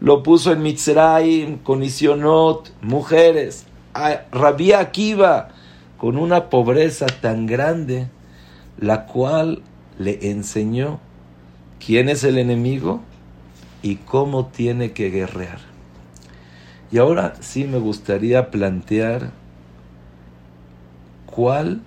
[0.00, 3.66] lo puso en Mitzrayim, con Isionot, mujeres.
[3.94, 5.48] A Rabbi Akiva,
[5.98, 8.08] con una pobreza tan grande,
[8.78, 9.62] la cual
[9.98, 11.00] le enseñó
[11.84, 13.00] quién es el enemigo
[13.82, 15.58] y cómo tiene que guerrear.
[16.90, 19.30] Y ahora sí me gustaría plantear
[21.26, 21.82] cuál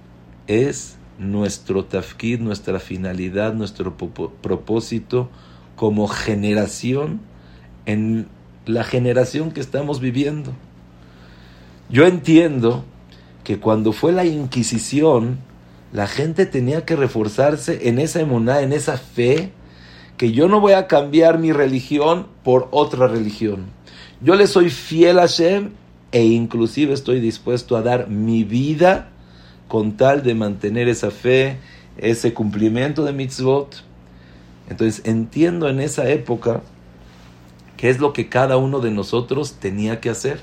[0.47, 5.30] es nuestro tafkid, nuestra finalidad, nuestro propósito
[5.75, 7.21] como generación
[7.86, 8.27] en
[8.65, 10.51] la generación que estamos viviendo.
[11.89, 12.86] Yo entiendo
[13.43, 15.39] que cuando fue la Inquisición,
[15.91, 19.51] la gente tenía que reforzarse en esa emuná, en esa fe,
[20.21, 23.71] que yo no voy a cambiar mi religión por otra religión.
[24.21, 25.71] Yo le soy fiel a Hashem
[26.12, 29.10] e inclusive estoy dispuesto a dar mi vida
[29.67, 31.57] con tal de mantener esa fe,
[31.97, 33.84] ese cumplimiento de mitzvot.
[34.69, 36.62] Entonces entiendo en esa época
[37.75, 40.39] qué es lo que cada uno de nosotros tenía que hacer.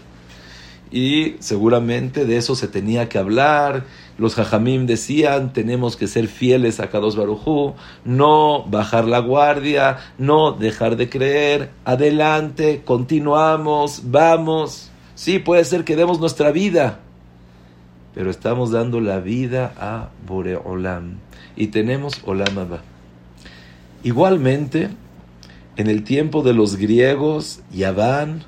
[0.90, 3.84] Y seguramente de eso se tenía que hablar,
[4.18, 10.52] los jajamim decían, tenemos que ser fieles a Kadosh Barujú, no bajar la guardia, no
[10.52, 14.90] dejar de creer, adelante, continuamos, vamos.
[15.14, 16.98] Sí, puede ser que demos nuestra vida,
[18.12, 21.18] pero estamos dando la vida a Boreolam
[21.54, 22.80] y tenemos Olam Abba.
[24.02, 24.90] Igualmente,
[25.76, 28.42] en el tiempo de los griegos, Yaván,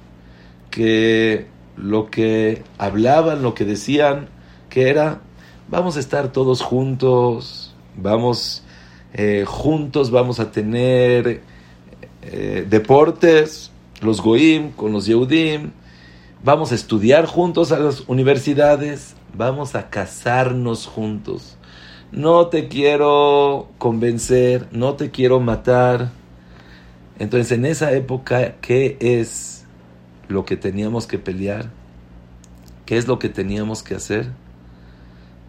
[0.71, 4.29] que lo que hablaban, lo que decían,
[4.69, 5.21] que era
[5.71, 8.63] vamos a estar todos juntos, vamos
[9.15, 11.43] eh, juntos, vamos a tener
[12.23, 15.71] eh, deportes, los goim con los yehudim,
[16.43, 21.57] vamos a estudiar juntos a las universidades, vamos a casarnos juntos.
[22.11, 26.11] No te quiero convencer, no te quiero matar.
[27.21, 29.65] Entonces, en esa época, ¿qué es
[30.27, 31.71] lo que teníamos que pelear?
[32.85, 34.33] ¿Qué es lo que teníamos que hacer?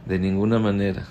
[0.05, 1.05] De ninguna manera.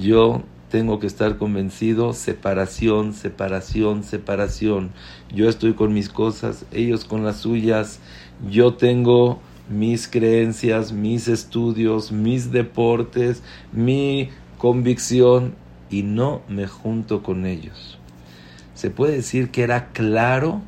[0.00, 4.90] Yo tengo que estar convencido, separación, separación, separación.
[5.32, 8.00] Yo estoy con mis cosas, ellos con las suyas.
[8.50, 13.42] Yo tengo mis creencias, mis estudios, mis deportes,
[13.72, 15.54] mi convicción
[15.90, 17.98] y no me junto con ellos.
[18.74, 20.60] Se puede decir que era claro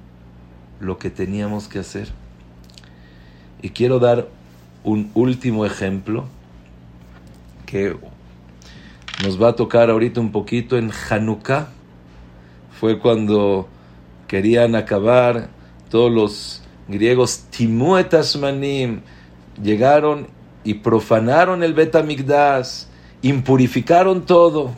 [0.80, 2.08] lo que teníamos que hacer.
[3.60, 4.28] Y quiero dar
[4.84, 6.26] un último ejemplo
[7.68, 7.94] que
[9.22, 11.68] nos va a tocar ahorita un poquito en Hanukkah.
[12.80, 13.68] Fue cuando
[14.26, 15.50] querían acabar
[15.90, 19.00] todos los griegos Timuetasmanim,
[19.62, 20.28] llegaron
[20.64, 22.84] y profanaron el Betamigdash,
[23.20, 24.72] impurificaron todo.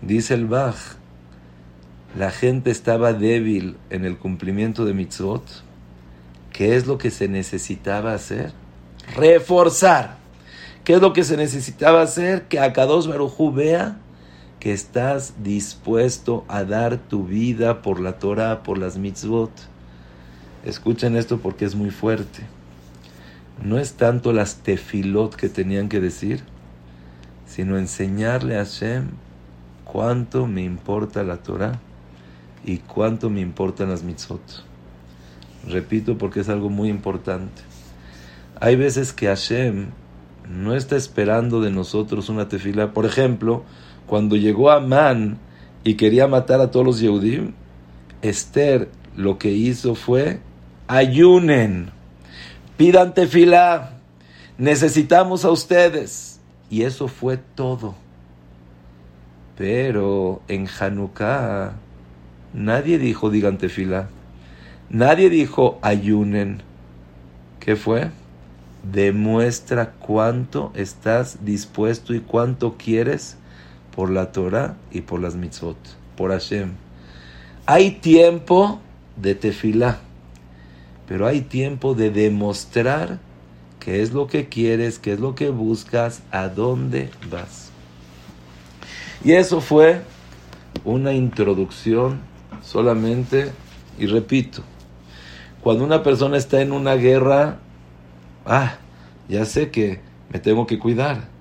[0.00, 0.76] Dice el Bach,
[2.16, 5.42] la gente estaba débil en el cumplimiento de mitzvot.
[6.50, 8.52] ¿Qué es lo que se necesitaba hacer?
[9.16, 10.21] Reforzar.
[10.84, 12.48] ¿Qué es lo que se necesitaba hacer?
[12.48, 13.98] Que Akados Barujú vea
[14.58, 19.52] que estás dispuesto a dar tu vida por la Torah, por las mitzvot.
[20.64, 22.42] Escuchen esto porque es muy fuerte.
[23.62, 26.42] No es tanto las tefilot que tenían que decir,
[27.46, 29.10] sino enseñarle a Hashem
[29.84, 31.78] cuánto me importa la Torah
[32.64, 34.64] y cuánto me importan las mitzvot.
[35.68, 37.62] Repito porque es algo muy importante.
[38.60, 39.90] Hay veces que Hashem
[40.48, 42.92] no está esperando de nosotros una tefila.
[42.92, 43.64] Por ejemplo,
[44.06, 45.38] cuando llegó Amán
[45.84, 47.52] y quería matar a todos los Yehudim,
[48.22, 50.40] Esther lo que hizo fue
[50.86, 51.90] ayunen,
[52.76, 53.98] pidan tefila,
[54.58, 56.40] necesitamos a ustedes.
[56.70, 57.94] Y eso fue todo.
[59.56, 61.74] Pero en Hanukkah
[62.54, 64.08] nadie dijo digan tefila,
[64.88, 66.62] nadie dijo ayunen.
[67.60, 68.10] ¿Qué fue?
[68.82, 73.36] Demuestra cuánto estás dispuesto y cuánto quieres
[73.94, 75.76] por la Torah y por las mitzvot,
[76.16, 76.72] por Hashem.
[77.66, 78.80] Hay tiempo
[79.16, 80.00] de tefilá,
[81.06, 83.18] pero hay tiempo de demostrar
[83.78, 87.70] qué es lo que quieres, qué es lo que buscas, a dónde vas.
[89.24, 90.02] Y eso fue
[90.84, 92.20] una introducción
[92.62, 93.52] solamente,
[93.98, 94.62] y repito,
[95.62, 97.58] cuando una persona está en una guerra,
[98.46, 98.76] ah,
[99.28, 100.00] ya sé que
[100.30, 101.32] me tengo que cuidar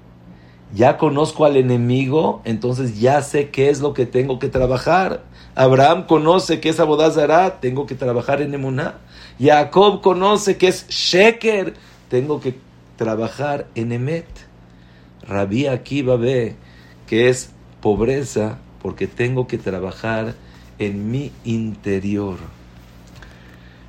[0.73, 5.23] ya conozco al enemigo, entonces ya sé qué es lo que tengo que trabajar.
[5.53, 8.95] Abraham conoce que es Abodazara, tengo que trabajar en Emuná.
[9.39, 11.73] Jacob conoce que es Sheker,
[12.09, 12.55] tengo que
[12.95, 14.27] trabajar en Emet.
[15.27, 16.55] Rabí Akiva ve
[17.05, 20.35] que es pobreza porque tengo que trabajar
[20.79, 22.37] en mi interior.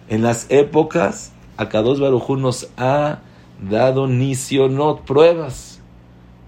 [0.08, 3.20] En las épocas, Akados Barujú nos ha
[3.60, 5.72] dado nisionot, pruebas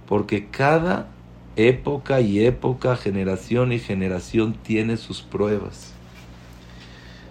[0.06, 1.08] porque cada
[1.56, 5.92] época y época, generación y generación tiene sus pruebas.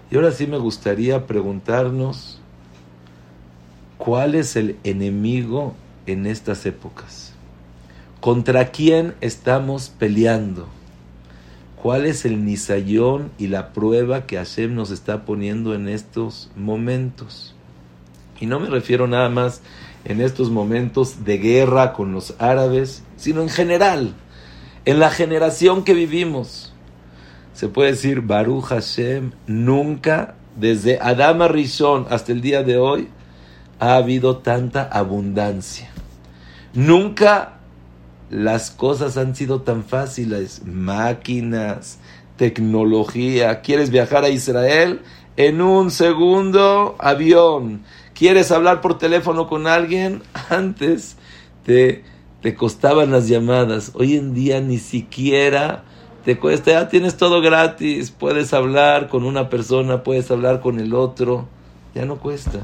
[0.10, 2.40] Y ahora sí me gustaría preguntarnos
[3.98, 7.34] cuál es el enemigo en estas épocas.
[8.20, 10.68] ¿Contra quién estamos peleando?
[11.82, 17.53] ¿Cuál es el nisayón y la prueba que Hashem nos está poniendo en estos momentos?
[18.44, 19.62] Y no me refiero nada más
[20.04, 24.16] en estos momentos de guerra con los árabes, sino en general,
[24.84, 26.74] en la generación que vivimos.
[27.54, 33.08] Se puede decir, Baruch Hashem, nunca, desde Adama Rishon hasta el día de hoy,
[33.80, 35.90] ha habido tanta abundancia.
[36.74, 37.60] Nunca
[38.30, 40.64] las cosas han sido tan fáciles.
[40.66, 41.98] Máquinas,
[42.36, 43.62] tecnología.
[43.62, 45.00] ¿Quieres viajar a Israel?
[45.38, 51.18] En un segundo, avión quieres hablar por teléfono con alguien, antes
[51.66, 52.04] te,
[52.42, 53.92] te costaban las llamadas.
[53.96, 55.84] Hoy en día ni siquiera
[56.24, 60.94] te cuesta, ya tienes todo gratis, puedes hablar con una persona, puedes hablar con el
[60.94, 61.48] otro,
[61.94, 62.62] ya no cuesta.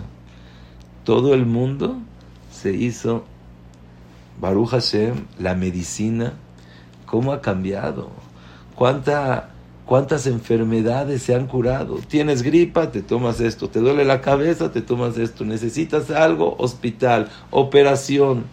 [1.03, 1.97] Todo el mundo
[2.51, 3.25] se hizo,
[4.39, 6.33] Baruch Hashem, la medicina,
[7.05, 8.09] cómo ha cambiado,
[8.75, 9.49] cuánta
[9.89, 11.97] ¿Cuántas enfermedades se han curado?
[12.07, 13.69] Tienes gripa, te tomas esto.
[13.69, 15.45] Te duele la cabeza, te tomas esto.
[15.45, 18.43] Necesitas algo, hospital, operación.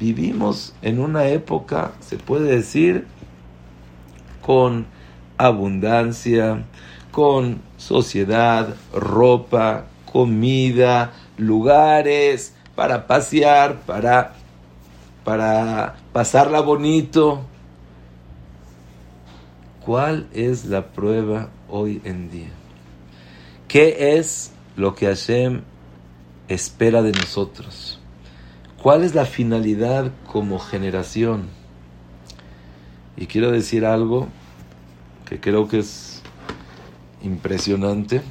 [0.00, 3.06] Vivimos en una época, se puede decir,
[4.44, 4.86] con
[5.38, 6.64] abundancia,
[7.12, 14.32] con sociedad, ropa, comida, lugares para pasear, para,
[15.22, 17.44] para pasarla bonito.
[19.90, 22.52] ¿Cuál es la prueba hoy en día?
[23.66, 25.62] ¿Qué es lo que Hashem
[26.46, 27.98] espera de nosotros?
[28.80, 31.48] ¿Cuál es la finalidad como generación?
[33.16, 34.28] Y quiero decir algo
[35.28, 36.22] que creo que es
[37.20, 38.22] impresionante.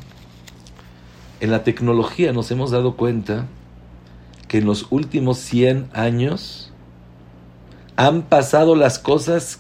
[1.42, 3.48] En la tecnología nos hemos dado cuenta
[4.48, 6.72] que en los últimos 100 años
[7.98, 9.60] han pasado las cosas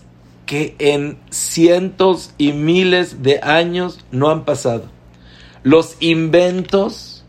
[0.49, 4.85] que en cientos y miles de años no han pasado.
[5.61, 7.23] Los inventos,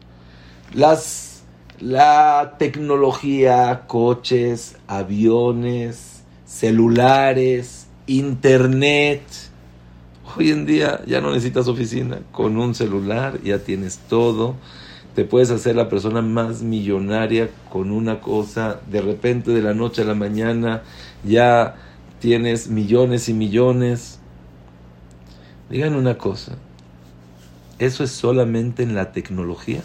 [0.73, 1.43] las,
[1.81, 9.21] la tecnología, coches, aviones, celulares, internet.
[10.35, 12.21] Hoy en día ya no necesitas oficina.
[12.33, 14.55] Con un celular ya tienes todo.
[15.15, 18.81] Te puedes hacer la persona más millonaria con una cosa.
[18.91, 20.85] De repente, de la noche a la mañana,
[21.23, 21.77] ya
[22.21, 24.19] tienes millones y millones.
[25.71, 26.57] Digan una cosa,
[27.79, 29.83] ¿eso es solamente en la tecnología?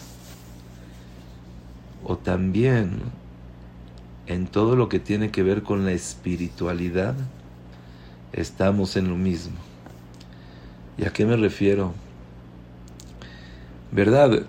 [2.04, 3.00] ¿O también
[4.26, 7.14] en todo lo que tiene que ver con la espiritualidad?
[8.32, 9.56] Estamos en lo mismo.
[10.98, 11.94] ¿Y a qué me refiero?
[13.92, 14.44] ¿Verdad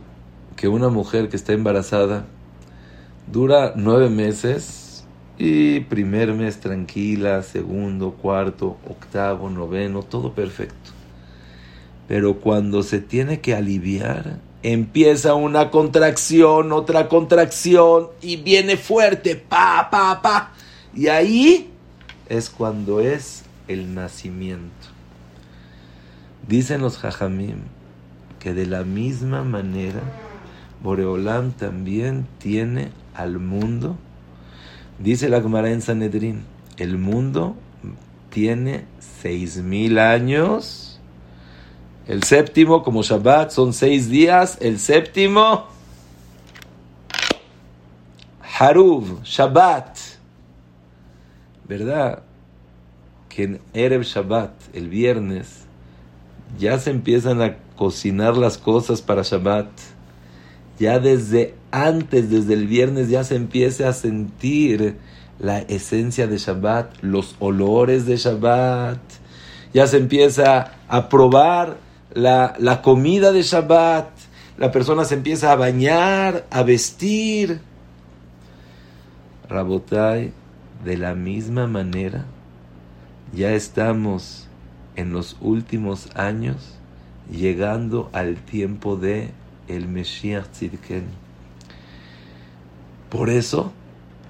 [0.55, 2.25] que una mujer que está embarazada
[3.31, 4.86] dura nueve meses
[5.37, 10.91] y primer mes tranquila, segundo, cuarto, octavo, noveno, todo perfecto?
[12.07, 19.89] Pero cuando se tiene que aliviar, empieza una contracción, otra contracción y viene fuerte, pa,
[19.91, 20.53] pa, pa.
[20.95, 21.69] Y ahí
[22.29, 24.87] es cuando es el nacimiento.
[26.47, 27.59] Dicen los jajamim
[28.39, 30.01] que de la misma manera
[30.81, 33.97] Boreolam también tiene al mundo.
[34.99, 36.43] Dice la Gemara en Sanedrín,
[36.77, 37.55] el mundo
[38.29, 40.87] tiene seis mil años
[42.07, 44.57] el séptimo, como Shabbat, son seis días.
[44.61, 45.65] El séptimo,
[48.57, 49.97] Haruv, Shabbat.
[51.67, 52.23] ¿Verdad?
[53.27, 55.65] Que en Erev Shabbat, el viernes,
[56.57, 59.67] ya se empiezan a cocinar las cosas para Shabbat.
[60.79, 64.97] Ya desde antes, desde el viernes, ya se empieza a sentir
[65.39, 68.99] la esencia de Shabbat, los olores de Shabbat.
[69.73, 71.77] Ya se empieza a probar
[72.13, 74.09] la, comida de Shabbat,
[74.57, 77.61] la persona se empieza a bañar, a vestir.
[79.49, 80.31] Rabotai,
[80.83, 82.25] de la misma manera,
[83.33, 84.47] ya estamos
[84.95, 86.75] en los últimos años
[87.31, 89.31] llegando al tiempo de
[89.67, 90.49] el Mesías.
[93.09, 93.71] Por eso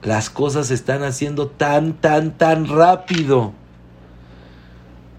[0.04, 3.54] las cosas se están haciendo tan, tan, tan rápido.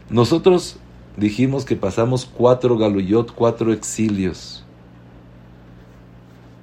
[0.08, 0.78] Nosotros
[1.16, 4.64] dijimos que pasamos cuatro galuyot, cuatro exilios.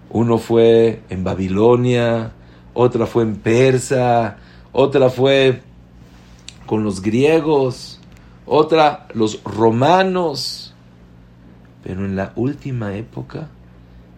[0.09, 2.31] Uno fue en Babilonia,
[2.73, 4.37] otra fue en Persa,
[4.71, 5.61] otra fue
[6.65, 7.99] con los griegos,
[8.45, 10.64] otra los romanos.
[11.85, 13.47] Pero en la última época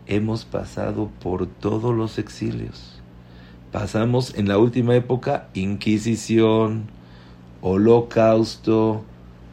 [0.05, 3.01] hemos pasado por todos los exilios.
[3.73, 6.85] Pasamos en la última época Inquisición,
[7.59, 9.03] Holocausto,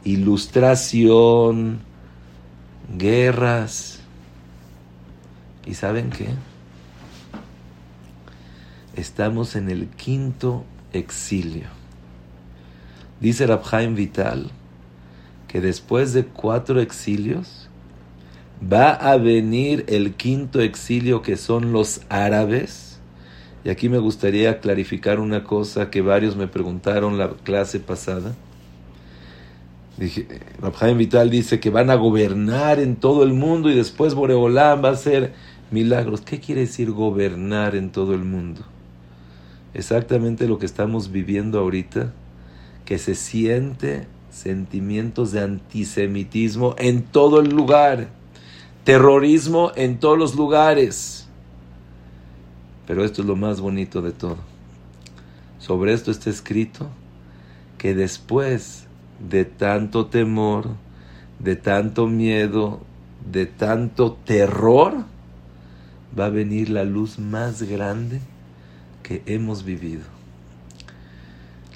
[0.05, 1.79] ilustración,
[2.97, 3.99] guerras.
[5.65, 6.29] ¿Y saben qué?
[8.95, 10.63] Estamos en el quinto
[10.93, 11.67] exilio.
[13.19, 14.51] Dice Rabhaim Vital
[15.49, 17.64] que después de cuatro exilios
[18.71, 22.99] va a venir el quinto exilio que son los árabes.
[23.63, 28.35] Y aquí me gustaría clarificar una cosa que varios me preguntaron la clase pasada.
[29.97, 30.27] Dije,
[30.97, 34.93] Vital dice que van a gobernar en todo el mundo y después Boreolam va a
[34.93, 35.33] hacer
[35.71, 36.21] milagros.
[36.21, 38.61] ¿Qué quiere decir gobernar en todo el mundo?
[39.73, 42.13] Exactamente lo que estamos viviendo ahorita,
[42.83, 48.09] que se siente sentimientos de antisemitismo en todo el lugar,
[48.85, 51.27] terrorismo en todos los lugares.
[52.87, 54.37] Pero esto es lo más bonito de todo.
[55.59, 56.87] Sobre esto está escrito
[57.79, 58.85] que después
[59.19, 60.69] de tanto temor,
[61.39, 62.79] de tanto miedo,
[63.29, 64.93] de tanto terror,
[66.17, 68.21] va a venir la luz más grande
[69.01, 70.03] que hemos vivido.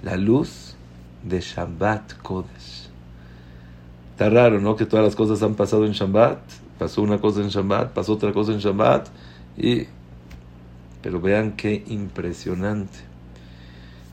[0.03, 0.75] La luz
[1.23, 2.87] de Shabbat Kodesh.
[4.11, 4.75] Está raro, ¿no?
[4.75, 6.39] Que todas las cosas han pasado en Shabbat.
[6.79, 9.09] Pasó una cosa en Shabbat, pasó otra cosa en Shabbat.
[9.57, 9.85] Y...
[11.01, 12.97] Pero vean qué impresionante.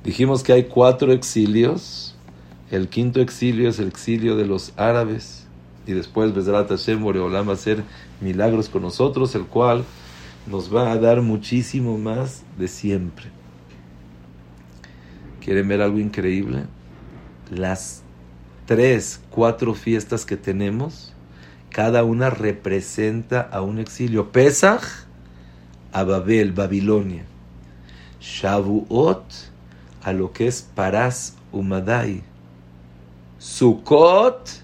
[0.04, 2.16] Dijimos que hay cuatro exilios
[2.70, 5.46] el quinto exilio es el exilio de los árabes.
[5.86, 7.84] Y después Bezrat Hashem Boreolam va a hacer
[8.20, 9.84] milagros con nosotros, el cual
[10.48, 13.26] nos va a dar muchísimo más de siempre.
[15.44, 16.64] ¿Quieren ver algo increíble?
[17.52, 18.02] Las
[18.64, 21.12] tres, cuatro fiestas que tenemos,
[21.76, 24.32] cada una representa a un exilio.
[24.32, 25.04] Pesach,
[25.92, 27.26] a Babel, Babilonia.
[28.18, 29.26] Shavuot,
[30.02, 32.22] a lo que es Paras Umadai
[33.38, 34.62] Sukkot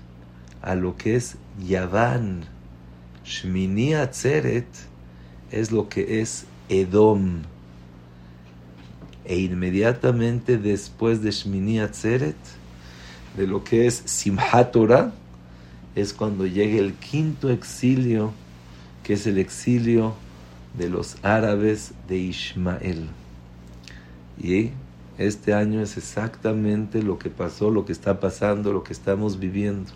[0.63, 2.45] a lo que es Yaván.
[3.27, 4.67] Shmini Atzeret
[5.51, 7.43] es lo que es Edom.
[9.27, 12.37] E inmediatamente después de Shmini Atzeret,
[13.37, 15.13] de lo que es Simchat Torah,
[15.95, 18.33] es cuando llega el quinto exilio,
[19.03, 20.15] que es el exilio
[20.77, 23.09] de los árabes de Ismael.
[24.43, 24.71] Y
[25.19, 29.91] este año es exactamente lo que pasó, lo que está pasando, lo que estamos viviendo.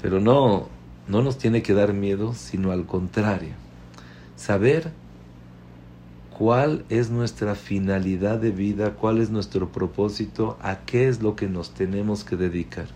[0.00, 0.68] Pero no,
[1.08, 3.52] no nos tiene que dar miedo, sino al contrario.
[4.36, 4.92] Saber
[6.36, 11.48] cuál es nuestra finalidad de vida, cuál es nuestro propósito, a qué es lo que
[11.48, 12.86] nos tenemos que dedicar.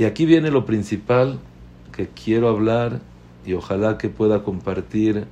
[0.00, 1.40] Y aquí viene lo principal
[1.92, 3.02] que quiero hablar
[3.44, 5.26] y ojalá que pueda compartir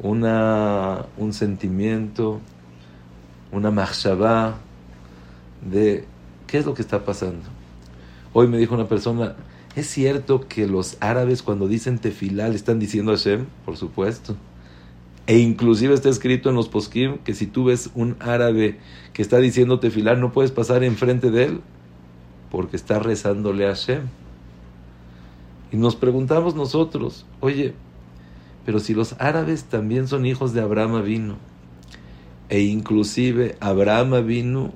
[0.00, 2.40] una, un sentimiento,
[3.52, 4.56] una machshavá
[5.70, 6.06] de
[6.46, 7.44] qué es lo que está pasando.
[8.32, 9.36] Hoy me dijo una persona,
[9.76, 13.44] ¿es cierto que los árabes cuando dicen tefilá le están diciendo a Hashem?
[13.66, 14.36] Por supuesto.
[15.26, 18.78] E inclusive está escrito en los poskim que si tú ves un árabe
[19.12, 21.60] que está diciendo tefilá, no puedes pasar enfrente de él
[22.52, 24.02] porque está rezándole a Hashem.
[25.72, 27.72] Y nos preguntamos nosotros, oye,
[28.66, 31.36] pero si los árabes también son hijos de Abraham vino,
[32.50, 34.72] e inclusive Abraham vino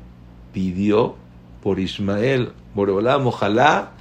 [0.54, 1.16] pidió
[1.62, 3.92] por Ismael, Boreolam, ojalá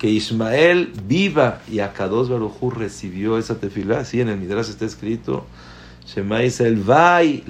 [0.00, 5.46] que Ismael viva y Akados Barujú recibió esa tefilá, sí, en el Midrash está escrito,
[6.08, 7.44] Shema el Vai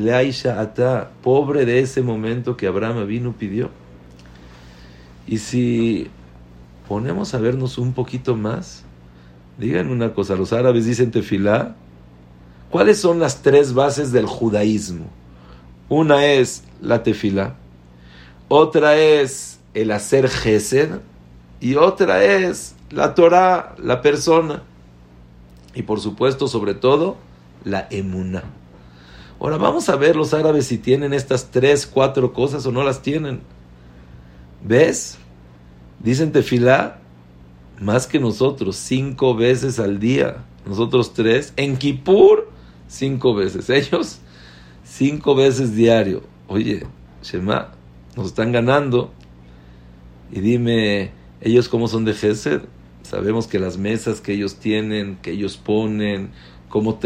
[0.44, 3.81] Ata, pobre de ese momento que Abraham vino pidió.
[5.26, 6.08] Y si
[6.88, 8.84] ponemos a vernos un poquito más,
[9.58, 11.76] digan una cosa, los árabes dicen tefilá,
[12.70, 15.06] ¿cuáles son las tres bases del judaísmo?
[15.88, 17.54] Una es la tefilá,
[18.48, 21.00] otra es el hacer gesed
[21.60, 24.62] y otra es la Torah, la persona.
[25.74, 27.16] Y por supuesto, sobre todo,
[27.64, 28.44] la emuna.
[29.40, 33.02] Ahora vamos a ver los árabes si tienen estas tres, cuatro cosas o no las
[33.02, 33.40] tienen.
[34.64, 35.18] ¿Ves?
[36.02, 36.98] Dicen tefilá
[37.80, 40.44] más que nosotros, cinco veces al día.
[40.66, 41.52] Nosotros tres.
[41.56, 42.50] En Kippur,
[42.88, 43.68] cinco veces.
[43.70, 44.18] Ellos,
[44.84, 46.22] cinco veces diario.
[46.48, 46.86] Oye,
[47.22, 47.72] Shema,
[48.16, 49.12] nos están ganando.
[50.30, 51.10] Y dime,
[51.40, 52.62] ellos cómo son de Gesed.
[53.02, 56.30] Sabemos que las mesas que ellos tienen, que ellos ponen,
[56.68, 56.98] cómo,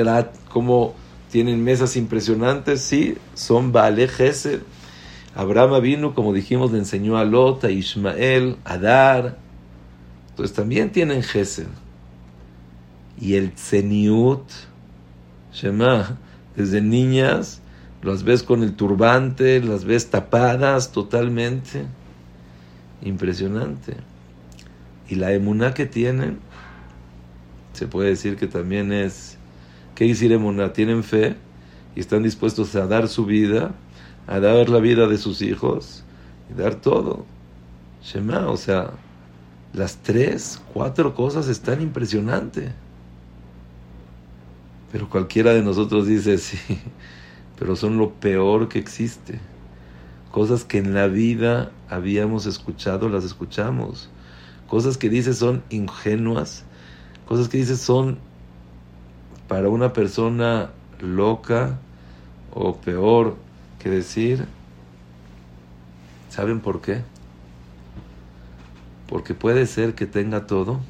[0.53, 0.95] cómo
[1.31, 4.61] tienen mesas impresionantes, sí, son Baale Gesed.
[5.37, 9.37] Abraham vino, como dijimos, le enseñó a Lot, a Ismael, a Dar.
[10.30, 11.66] Entonces también tienen Gesed.
[13.20, 14.45] Y el Tzeniut,
[15.53, 16.16] Shema,
[16.57, 17.61] desde niñas,
[18.03, 21.84] las ves con el turbante, las ves tapadas totalmente.
[23.03, 23.95] Impresionante.
[25.07, 26.39] Y la emuná que tienen,
[27.74, 29.37] se puede decir que también es,
[29.95, 30.72] ¿qué decir emuná?
[30.72, 31.37] Tienen fe
[31.95, 33.74] y están dispuestos a dar su vida,
[34.27, 36.05] a dar la vida de sus hijos
[36.51, 37.24] y dar todo.
[38.03, 38.91] Shema, o sea,
[39.72, 42.72] las tres, cuatro cosas están impresionantes.
[44.93, 46.59] Pero cualquiera de nosotros dice, sí,
[47.59, 49.41] pero son lo peor que existe.
[50.31, 54.11] Cosas que en la vida habíamos escuchado, las escuchamos.
[54.68, 56.64] Cosas que dices son ingenuas,
[57.27, 58.18] cosas que dices son
[59.47, 60.70] para una persona
[61.01, 61.79] loca
[62.53, 63.37] o peor
[63.91, 64.47] decir,
[66.30, 67.03] ¿saben por qué?
[69.09, 70.80] Porque puede ser que tenga todo,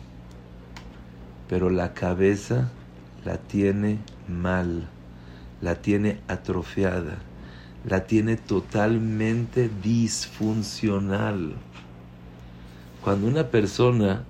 [1.49, 2.71] pero la cabeza
[3.25, 4.89] la tiene mal,
[5.61, 7.19] la tiene atrofiada,
[7.85, 11.55] la tiene totalmente disfuncional.
[13.03, 14.25] Cuando una persona,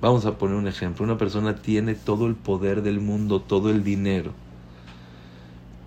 [0.00, 3.84] vamos a poner un ejemplo, una persona tiene todo el poder del mundo, todo el
[3.84, 4.32] dinero,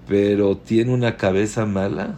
[0.07, 2.15] pero tiene una cabeza mala,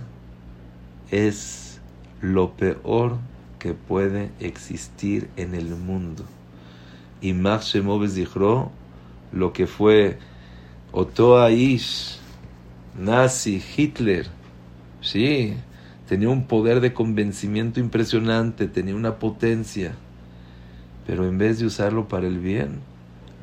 [1.11, 1.79] es
[2.21, 3.17] lo peor
[3.59, 6.23] que puede existir en el mundo.
[7.21, 8.71] Y Max Shemoves dijo
[9.31, 10.17] lo que fue
[10.91, 12.19] Otoa Ish,
[12.99, 14.27] nazi, Hitler,
[15.01, 15.55] sí,
[16.07, 19.93] tenía un poder de convencimiento impresionante, tenía una potencia,
[21.07, 22.79] pero en vez de usarlo para el bien,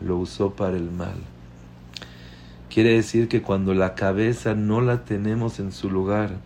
[0.05, 1.19] lo usó para el mal.
[2.73, 6.37] Quiere decir que cuando la cabeza no la tenemos en su lugar,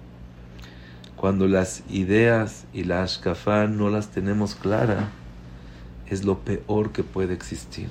[1.17, 5.11] cuando las ideas y la ashkafá no las tenemos clara,
[6.09, 7.89] es lo peor que puede existir.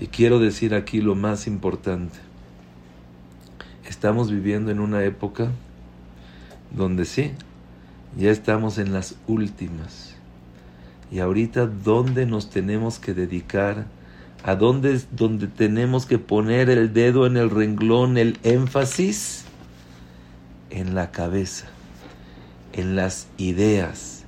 [0.00, 2.18] Y quiero decir aquí lo más importante.
[3.88, 5.52] Estamos viviendo en una época
[6.76, 7.30] donde sí,
[8.16, 10.16] ya estamos en las últimas.
[11.12, 13.86] Y ahorita, ¿dónde nos tenemos que dedicar?
[14.42, 19.44] ¿A dónde es donde tenemos que poner el dedo en el renglón, el énfasis?
[20.70, 21.66] En la cabeza,
[22.72, 24.24] en las ideas,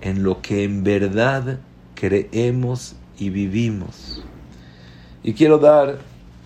[0.00, 1.58] en lo que en verdad
[1.94, 4.24] creemos y vivimos.
[5.22, 5.98] Y quiero dar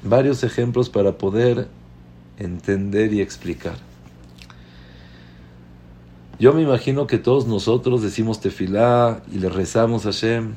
[0.02, 1.68] varios ejemplos para poder
[2.38, 3.76] entender y explicar.
[6.40, 10.54] Yo me imagino que todos nosotros decimos tefilá y le rezamos a Hashem.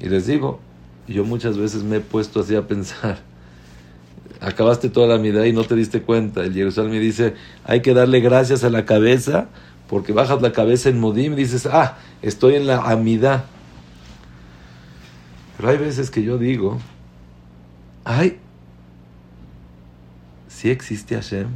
[0.00, 0.60] Y les digo,
[1.06, 3.18] yo muchas veces me he puesto así a pensar,
[4.40, 6.42] acabaste toda la amidad y no te diste cuenta.
[6.44, 7.34] El Jerusalén me dice,
[7.64, 9.48] hay que darle gracias a la cabeza,
[9.88, 13.44] porque bajas la cabeza en Modim y dices, ah, estoy en la amidad.
[15.56, 16.78] Pero hay veces que yo digo,
[18.04, 18.38] ay,
[20.46, 21.48] si existe Hashem,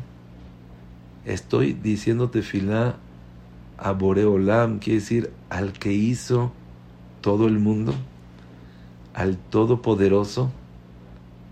[1.24, 2.96] estoy diciéndote filá
[3.78, 6.52] a Boreolam, quiere decir al que hizo
[7.20, 7.94] todo el mundo,
[9.14, 10.50] al Todopoderoso,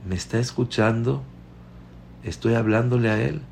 [0.08, 1.22] me está escuchando,
[2.24, 3.42] estoy hablándole a Él,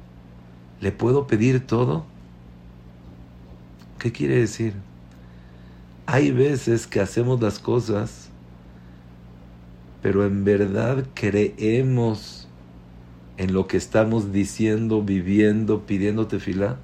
[0.80, 2.04] le puedo pedir todo.
[3.98, 4.74] ¿Qué quiere decir?
[6.06, 8.30] Hay veces que hacemos las cosas,
[10.00, 12.48] pero en verdad creemos
[13.36, 16.78] en lo que estamos diciendo, viviendo, pidiendo tefilá.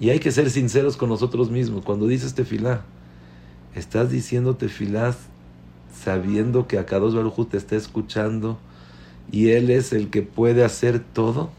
[0.00, 1.84] Y hay que ser sinceros con nosotros mismos.
[1.84, 2.84] Cuando dices tefilá,
[3.74, 5.14] estás diciendo tefilá
[6.02, 8.58] sabiendo que Akados Baruj te está escuchando
[9.30, 11.50] y Él es el que puede hacer todo.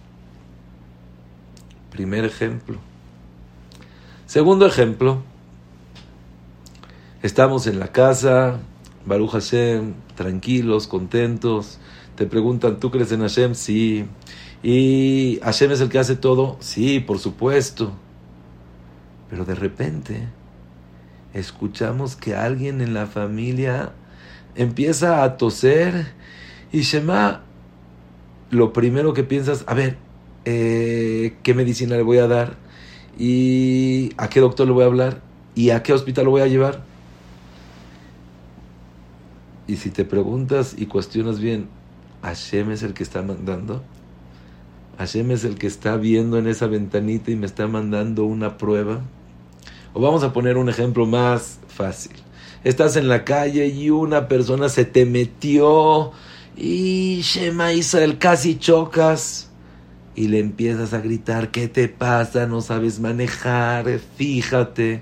[1.91, 2.77] Primer ejemplo.
[4.25, 5.21] Segundo ejemplo.
[7.23, 8.59] Estamos en la casa,
[9.05, 11.79] Baruch Hashem, tranquilos, contentos.
[12.15, 13.55] Te preguntan, ¿tú crees en Hashem?
[13.55, 14.05] Sí.
[14.61, 16.57] ¿Y Hashem es el que hace todo?
[16.59, 17.91] Sí, por supuesto.
[19.29, 20.27] Pero de repente
[21.33, 23.91] escuchamos que alguien en la familia
[24.57, 26.13] empieza a toser
[26.71, 27.43] y Shema,
[28.49, 29.97] lo primero que piensas, a ver,
[30.45, 32.57] eh, ¿qué medicina le voy a dar?
[33.17, 35.21] ¿Y a qué doctor le voy a hablar?
[35.55, 36.83] ¿Y a qué hospital lo voy a llevar?
[39.67, 41.67] Y si te preguntas y cuestionas bien,
[42.21, 43.83] ¿Hashem es el que está mandando?
[44.97, 49.01] ¿Hashem es el que está viendo en esa ventanita y me está mandando una prueba?
[49.93, 52.13] O vamos a poner un ejemplo más fácil.
[52.67, 56.11] Estás en la calle y una persona se te metió
[56.57, 59.49] y Shema Israel casi chocas
[60.15, 62.45] y le empiezas a gritar, ¿qué te pasa?
[62.45, 63.87] No sabes manejar,
[64.17, 65.01] fíjate.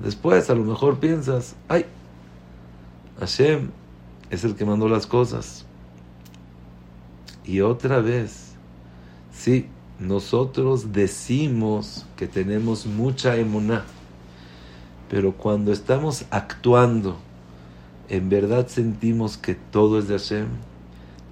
[0.00, 1.86] Después a lo mejor piensas, ay,
[3.18, 3.70] Hashem
[4.30, 5.66] es el que mandó las cosas.
[7.44, 8.52] Y otra vez,
[9.32, 9.66] sí,
[9.98, 13.84] nosotros decimos que tenemos mucha emuná,
[15.14, 17.16] pero cuando estamos actuando,
[18.08, 20.48] en verdad sentimos que todo es de Hashem.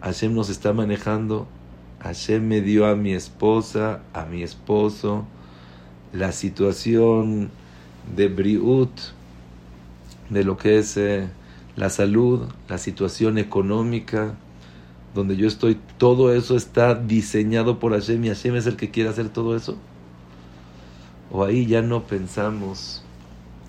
[0.01, 1.49] Hashem nos está manejando.
[1.99, 5.27] Hashem me dio a mi esposa, a mi esposo,
[6.13, 7.51] la situación
[8.15, 8.93] de Briut,
[10.31, 11.29] de lo que es eh,
[11.75, 14.37] la salud, la situación económica,
[15.13, 19.11] donde yo estoy, todo eso está diseñado por Hashem y Hashem es el que quiere
[19.11, 19.77] hacer todo eso.
[21.33, 23.02] O ahí ya no pensamos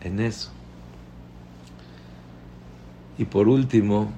[0.04, 0.52] en eso.
[3.18, 4.12] Y por último,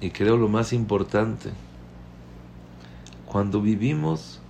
[0.00, 1.50] y creo lo más importante,
[3.26, 4.40] cuando vivimos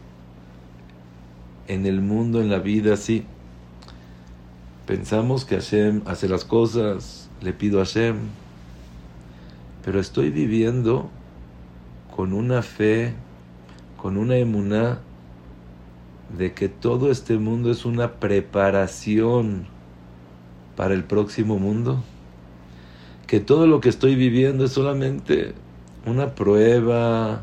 [1.68, 3.24] en el mundo, en la vida así,
[4.86, 8.16] pensamos que Hashem hace las cosas, le pido a Hashem,
[9.84, 11.10] pero estoy viviendo
[12.14, 13.14] con una fe,
[13.96, 15.00] con una emuná
[16.36, 19.71] de que todo este mundo es una preparación
[20.76, 22.02] para el próximo mundo,
[23.26, 25.54] que todo lo que estoy viviendo es solamente
[26.06, 27.42] una prueba,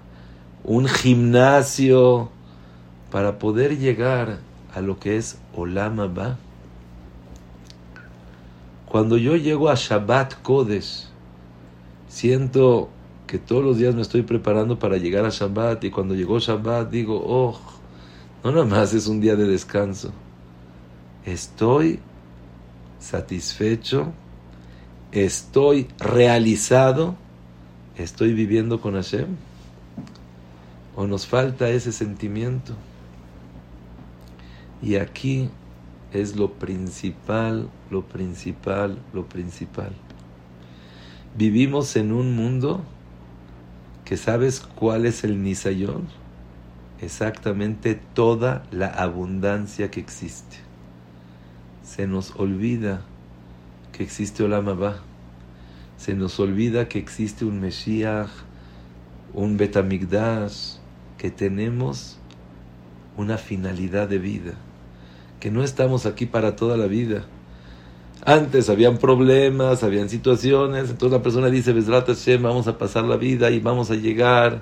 [0.63, 2.29] un gimnasio
[3.11, 4.39] para poder llegar
[4.73, 6.37] a lo que es Olam Abba.
[8.85, 11.09] Cuando yo llego a Shabbat Kodesh,
[12.09, 12.89] Siento
[13.27, 16.89] que todos los días me estoy preparando para llegar a Shabbat y cuando llegó Shabbat
[16.89, 17.57] digo, oh,
[18.43, 20.11] no nada más es un día de descanso.
[21.23, 21.99] Estoy
[22.99, 24.13] satisfecho,
[25.11, 27.15] estoy realizado,
[27.97, 29.27] estoy viviendo con Hashem.
[30.95, 32.73] O nos falta ese sentimiento.
[34.81, 35.49] Y aquí
[36.13, 39.91] es lo principal, lo principal, lo principal.
[41.37, 42.81] Vivimos en un mundo
[44.03, 46.07] que sabes cuál es el Nisayón.
[47.01, 50.68] Exactamente toda la abundancia que existe.
[51.89, 53.01] Se nos olvida
[53.91, 54.67] que existe Olam
[55.97, 58.29] Se nos olvida que existe un Mesías,
[59.33, 60.75] un Betamigdash,
[61.17, 62.19] que tenemos
[63.17, 64.53] una finalidad de vida,
[65.39, 67.25] que no estamos aquí para toda la vida
[68.25, 73.49] antes habían problemas, habían situaciones, entonces la persona dice, Hashem, vamos a pasar la vida
[73.49, 74.61] y vamos a llegar.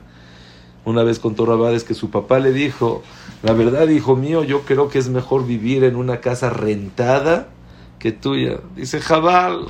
[0.88, 3.03] Una vez contó Rabades que su papá le dijo,
[3.43, 7.49] la verdad, hijo mío, yo creo que es mejor vivir en una casa rentada
[7.99, 8.61] que tuya.
[8.73, 9.65] Dice, Jabal,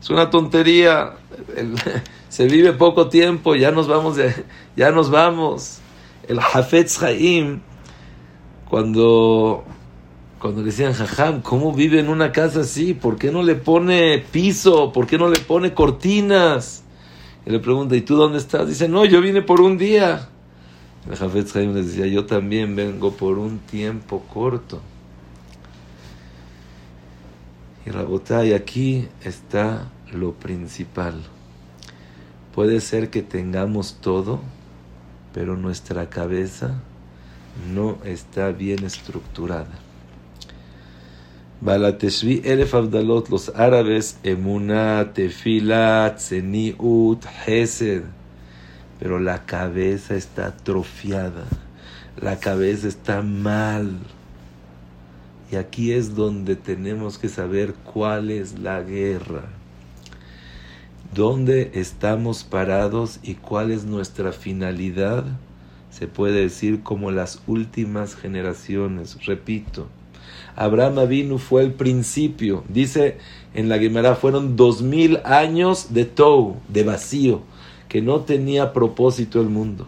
[0.00, 1.16] es una tontería,
[2.30, 4.16] se vive poco tiempo, ya nos vamos,
[4.74, 5.80] ya nos vamos.
[6.26, 7.60] El Hafetz Haim,
[8.70, 9.64] cuando
[10.38, 12.94] cuando le decían, jajam, ¿cómo vive en una casa así?
[12.94, 14.92] ¿Por qué no le pone piso?
[14.94, 16.84] ¿Por qué no le pone cortinas?
[17.44, 18.66] Y le pregunta, ¿y tú dónde estás?
[18.66, 20.30] Dice, no, yo vine por un día.
[21.08, 24.80] El Jafet Jaim les decía, yo también vengo por un tiempo corto.
[27.84, 31.22] Y Rabotay, aquí está lo principal.
[32.54, 34.40] Puede ser que tengamos todo,
[35.34, 36.80] pero nuestra cabeza
[37.74, 39.78] no está bien estructurada.
[41.60, 48.04] Balateshvi Elef Abdalot, los árabes, Emuna, Tefila, Tzeniut, Hesed.
[48.98, 51.44] Pero la cabeza está atrofiada,
[52.20, 53.98] la cabeza está mal.
[55.50, 59.44] Y aquí es donde tenemos que saber cuál es la guerra.
[61.14, 65.24] ¿Dónde estamos parados y cuál es nuestra finalidad?
[65.90, 69.24] Se puede decir como las últimas generaciones.
[69.24, 69.86] Repito,
[70.56, 72.64] Abraham Avinu fue el principio.
[72.68, 73.18] Dice
[73.54, 77.42] en la Gemara, fueron dos mil años de tou, de vacío,
[77.94, 79.86] que no tenía propósito el mundo.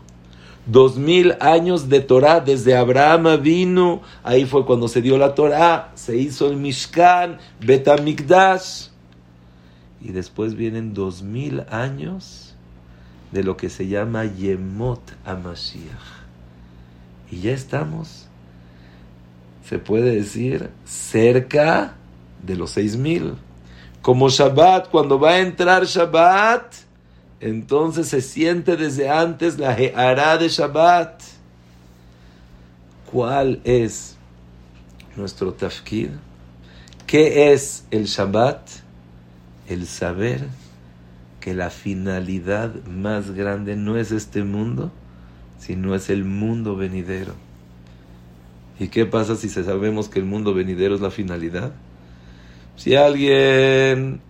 [0.65, 5.91] Dos mil años de Torah desde Abraham vino, ahí fue cuando se dio la Torah,
[5.97, 8.91] se hizo el Mishkan, Betamikdash.
[10.01, 12.55] Y después vienen dos mil años
[13.33, 15.91] de lo que se llama Yemot Amashiach.
[17.33, 18.29] Y ya estamos
[19.69, 21.97] se puede decir, cerca
[22.41, 23.35] de los seis mil.
[24.01, 26.86] Como Shabbat, cuando va a entrar Shabbat,
[27.41, 31.23] entonces se siente desde antes la Gehará de Shabbat.
[33.11, 34.17] ¿Cuál es
[35.17, 36.11] nuestro tafkid?
[37.07, 38.69] ¿Qué es el Shabbat?
[39.69, 40.47] El saber
[41.41, 44.91] que la finalidad más grande no es este mundo,
[45.59, 47.35] sino es el mundo venidero.
[48.79, 51.73] ¿Y qué pasa si sabemos que el mundo venidero es la finalidad?
[52.77, 54.21] Si alguien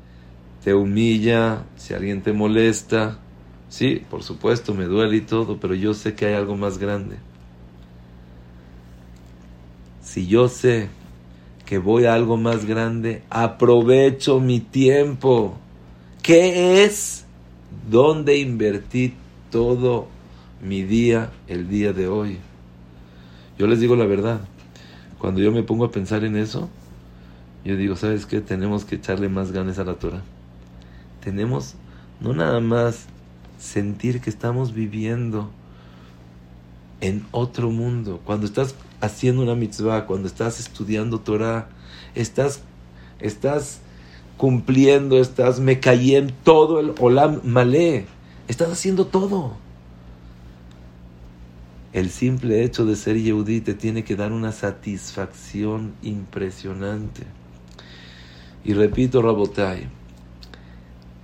[0.67, 3.21] te humilla, si alguien te molesta,
[3.69, 7.19] sí, por supuesto, me duele y todo, pero yo sé que hay algo más grande.
[10.03, 10.89] Si yo sé
[11.67, 15.57] que voy a algo más grande, aprovecho mi tiempo.
[16.21, 17.27] ¿Qué es?
[17.89, 19.15] ¿Dónde invertí
[19.53, 20.09] todo
[20.61, 22.39] mi día el día de hoy?
[23.57, 24.41] Yo les digo la verdad.
[25.21, 26.69] Cuando yo me pongo a pensar en eso,
[27.65, 28.41] yo digo, ¿sabes qué?
[28.41, 30.25] Tenemos que echarle más ganas a la Torah.
[31.27, 31.75] Tenemos
[32.21, 33.07] no nada más
[33.59, 35.51] sentir que estamos viviendo
[37.01, 38.21] en otro mundo.
[38.25, 41.69] Cuando estás haciendo una mitzvah, cuando estás estudiando Torah,
[42.15, 42.61] estás,
[43.19, 43.81] estás
[44.37, 48.07] cumpliendo, estás me en todo el olam malé.
[48.47, 49.57] Estás haciendo todo.
[51.93, 57.25] El simple hecho de ser Yehudí te tiene que dar una satisfacción impresionante.
[58.65, 59.89] Y repito, Rabotai,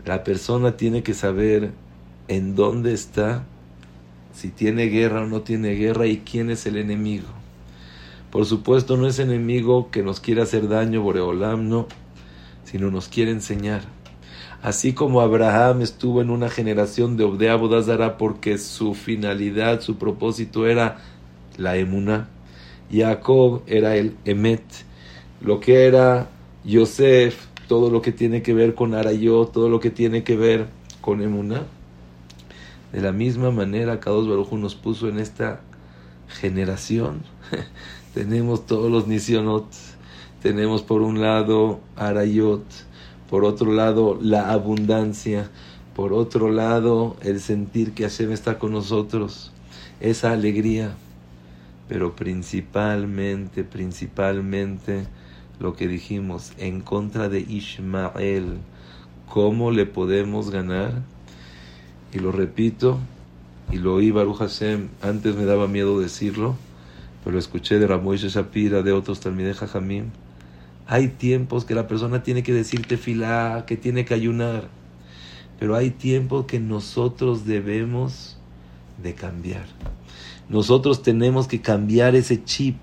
[0.05, 1.70] la persona tiene que saber
[2.28, 3.44] en dónde está,
[4.34, 7.28] si tiene guerra o no tiene guerra y quién es el enemigo.
[8.30, 11.86] Por supuesto, no es enemigo que nos quiera hacer daño, Boreolam, no,
[12.64, 13.82] sino nos quiere enseñar.
[14.62, 20.66] Así como Abraham estuvo en una generación de Obdea Bodazara porque su finalidad, su propósito
[20.66, 20.98] era
[21.59, 22.28] la emuna.
[22.90, 24.62] Jacob era el emet.
[25.40, 26.28] Lo que era
[26.64, 30.66] Yosef, todo lo que tiene que ver con Arayot, todo lo que tiene que ver
[31.00, 31.62] con emuna.
[32.92, 35.62] De la misma manera, Kadosh Baruj nos puso en esta
[36.28, 37.22] generación.
[38.14, 39.64] tenemos todos los nisionot.
[40.42, 42.62] Tenemos por un lado Arayot
[43.30, 45.48] por otro lado la abundancia,
[45.96, 49.50] por otro lado el sentir que Hashem está con nosotros,
[49.98, 50.94] esa alegría,
[51.88, 55.06] pero principalmente, principalmente
[55.62, 58.58] lo que dijimos en contra de Ishmael,
[59.28, 61.02] ¿cómo le podemos ganar?
[62.12, 62.98] Y lo repito,
[63.70, 66.56] y lo oí Baruch Hashem, antes me daba miedo decirlo,
[67.24, 70.06] pero escuché de Ramoy Shapira, de otros también de Jajamim,
[70.86, 74.68] hay tiempos que la persona tiene que decirte fila, que tiene que ayunar.
[75.58, 78.36] Pero hay tiempos que nosotros debemos
[79.00, 79.66] de cambiar.
[80.48, 82.76] Nosotros tenemos que cambiar ese chip.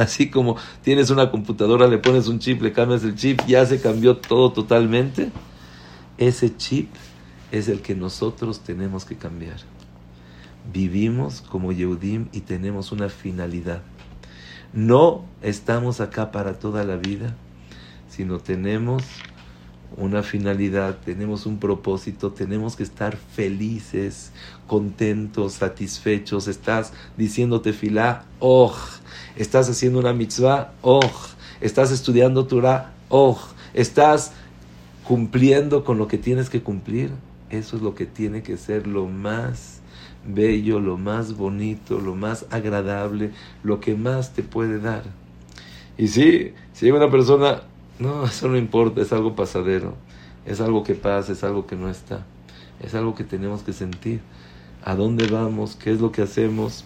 [0.00, 3.82] Así como tienes una computadora, le pones un chip, le cambias el chip, ya se
[3.82, 5.30] cambió todo totalmente.
[6.16, 6.88] Ese chip
[7.52, 9.58] es el que nosotros tenemos que cambiar.
[10.72, 13.82] Vivimos como Yehudim y tenemos una finalidad.
[14.72, 17.36] No estamos acá para toda la vida,
[18.08, 19.02] sino tenemos
[19.96, 24.32] una finalidad, tenemos un propósito, tenemos que estar felices,
[24.66, 26.48] contentos, satisfechos.
[26.48, 28.74] Estás diciéndote filá, oh,
[29.36, 31.00] estás haciendo una mitzvah, oh,
[31.60, 33.38] estás estudiando Torah, oh,
[33.74, 34.32] estás
[35.04, 37.10] cumpliendo con lo que tienes que cumplir.
[37.50, 39.80] Eso es lo que tiene que ser lo más
[40.24, 43.32] bello, lo más bonito, lo más agradable,
[43.64, 45.02] lo que más te puede dar.
[45.98, 47.62] Y sí, si una persona,
[48.00, 49.94] no, eso no importa, es algo pasadero,
[50.46, 52.26] es algo que pasa, es algo que no está,
[52.82, 54.20] es algo que tenemos que sentir.
[54.82, 55.76] ¿A dónde vamos?
[55.76, 56.84] ¿Qué es lo que hacemos?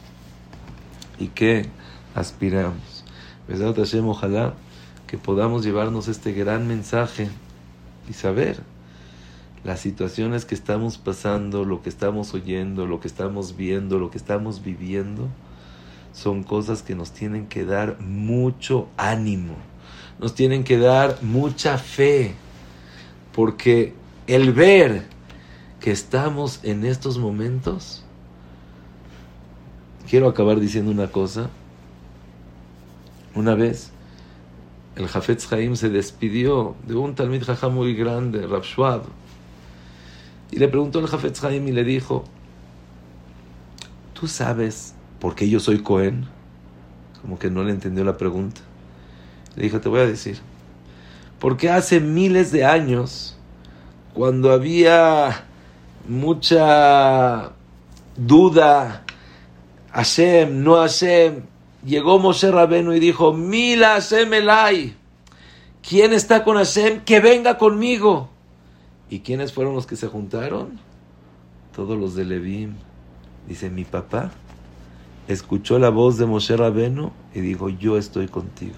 [1.18, 1.66] ¿Y qué
[2.14, 3.04] aspiramos?
[4.04, 4.54] ojalá
[5.06, 7.28] que podamos llevarnos este gran mensaje
[8.08, 8.60] y saber
[9.62, 14.18] las situaciones que estamos pasando, lo que estamos oyendo, lo que estamos viendo, lo que
[14.18, 15.28] estamos viviendo,
[16.12, 19.54] son cosas que nos tienen que dar mucho ánimo,
[20.18, 22.34] nos tienen que dar mucha fe,
[23.32, 23.94] porque
[24.26, 25.06] el ver
[25.80, 28.04] que estamos en estos momentos,
[30.08, 31.50] quiero acabar diciendo una cosa,
[33.34, 33.90] una vez
[34.96, 38.64] el Jafetz Haim se despidió de un Talmid Jajam muy grande, Rav
[40.50, 42.24] y le preguntó al Jafetz Haim y le dijo,
[44.12, 46.26] ¿tú sabes por qué yo soy Cohen?
[47.20, 48.60] Como que no le entendió la pregunta.
[49.56, 50.38] Le dijo, te voy a decir.
[51.38, 53.36] Porque hace miles de años,
[54.14, 55.44] cuando había
[56.08, 57.52] mucha
[58.16, 59.04] duda,
[59.92, 61.42] Hashem, no Hashem,
[61.84, 64.96] llegó Moshe Rabenu y dijo, Mila Hashem Elai,
[65.86, 67.00] ¿quién está con Hashem?
[67.04, 68.30] Que venga conmigo.
[69.10, 70.80] ¿Y quiénes fueron los que se juntaron?
[71.74, 72.74] Todos los de Levim.
[73.46, 74.32] Dice, mi papá
[75.28, 78.74] escuchó la voz de Moshe Rabenu y dijo, yo estoy contigo.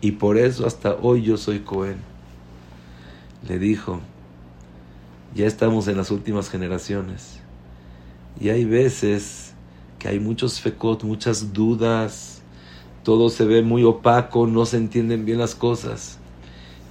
[0.00, 1.98] Y por eso hasta hoy yo soy Cohen.
[3.48, 4.00] Le dijo,
[5.34, 7.40] ya estamos en las últimas generaciones.
[8.40, 9.54] Y hay veces
[9.98, 12.42] que hay muchos fecot, muchas dudas,
[13.02, 16.18] todo se ve muy opaco, no se entienden bien las cosas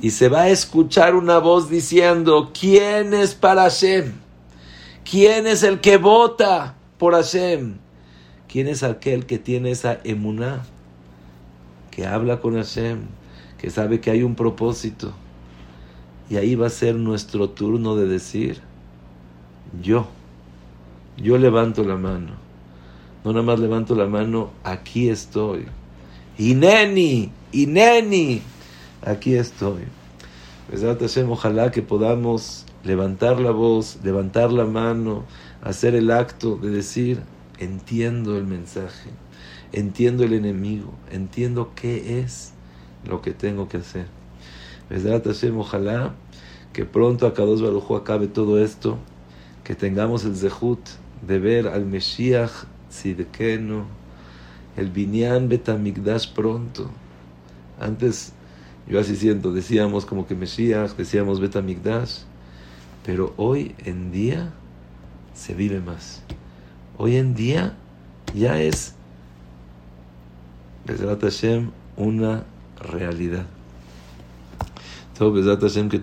[0.01, 4.13] y se va a escuchar una voz diciendo, ¿quién es para Hashem?
[5.09, 7.77] ¿Quién es el que vota por Hashem?
[8.47, 10.65] ¿Quién es aquel que tiene esa emuná?
[11.95, 13.03] Que habla con Hashem,
[13.57, 15.13] que sabe que hay un propósito.
[16.29, 18.59] Y ahí va a ser nuestro turno de decir,
[19.81, 20.07] yo,
[21.17, 22.33] yo levanto la mano.
[23.23, 25.65] No nada más levanto la mano, aquí estoy.
[26.37, 28.41] Ineni, Ineni
[29.05, 29.83] aquí estoy.
[31.29, 35.23] ojalá que podamos levantar la voz, levantar la mano,
[35.61, 37.21] hacer el acto de decir,
[37.59, 39.09] entiendo el mensaje,
[39.75, 42.53] entiendo el enemigo, entiendo qué es
[43.05, 44.07] lo que tengo que hacer.
[45.55, 46.15] ojalá
[46.73, 48.97] que pronto a Kadosh Baruj acabe todo esto,
[49.63, 50.79] que tengamos el zehut
[51.25, 52.51] de ver al Meshiach
[52.89, 53.83] Tzidkenu,
[54.77, 56.89] el Binyan Betamigdash pronto.
[57.79, 58.33] Antes
[58.87, 62.21] yo así siento, decíamos como que Mesías, decíamos Betamigdash,
[63.05, 64.53] pero hoy en día
[65.33, 66.23] se vive más.
[66.97, 67.75] Hoy en día
[68.33, 68.94] ya es,
[71.21, 72.43] Hashem, una
[72.79, 73.45] realidad.
[75.17, 75.97] Todo Hashem que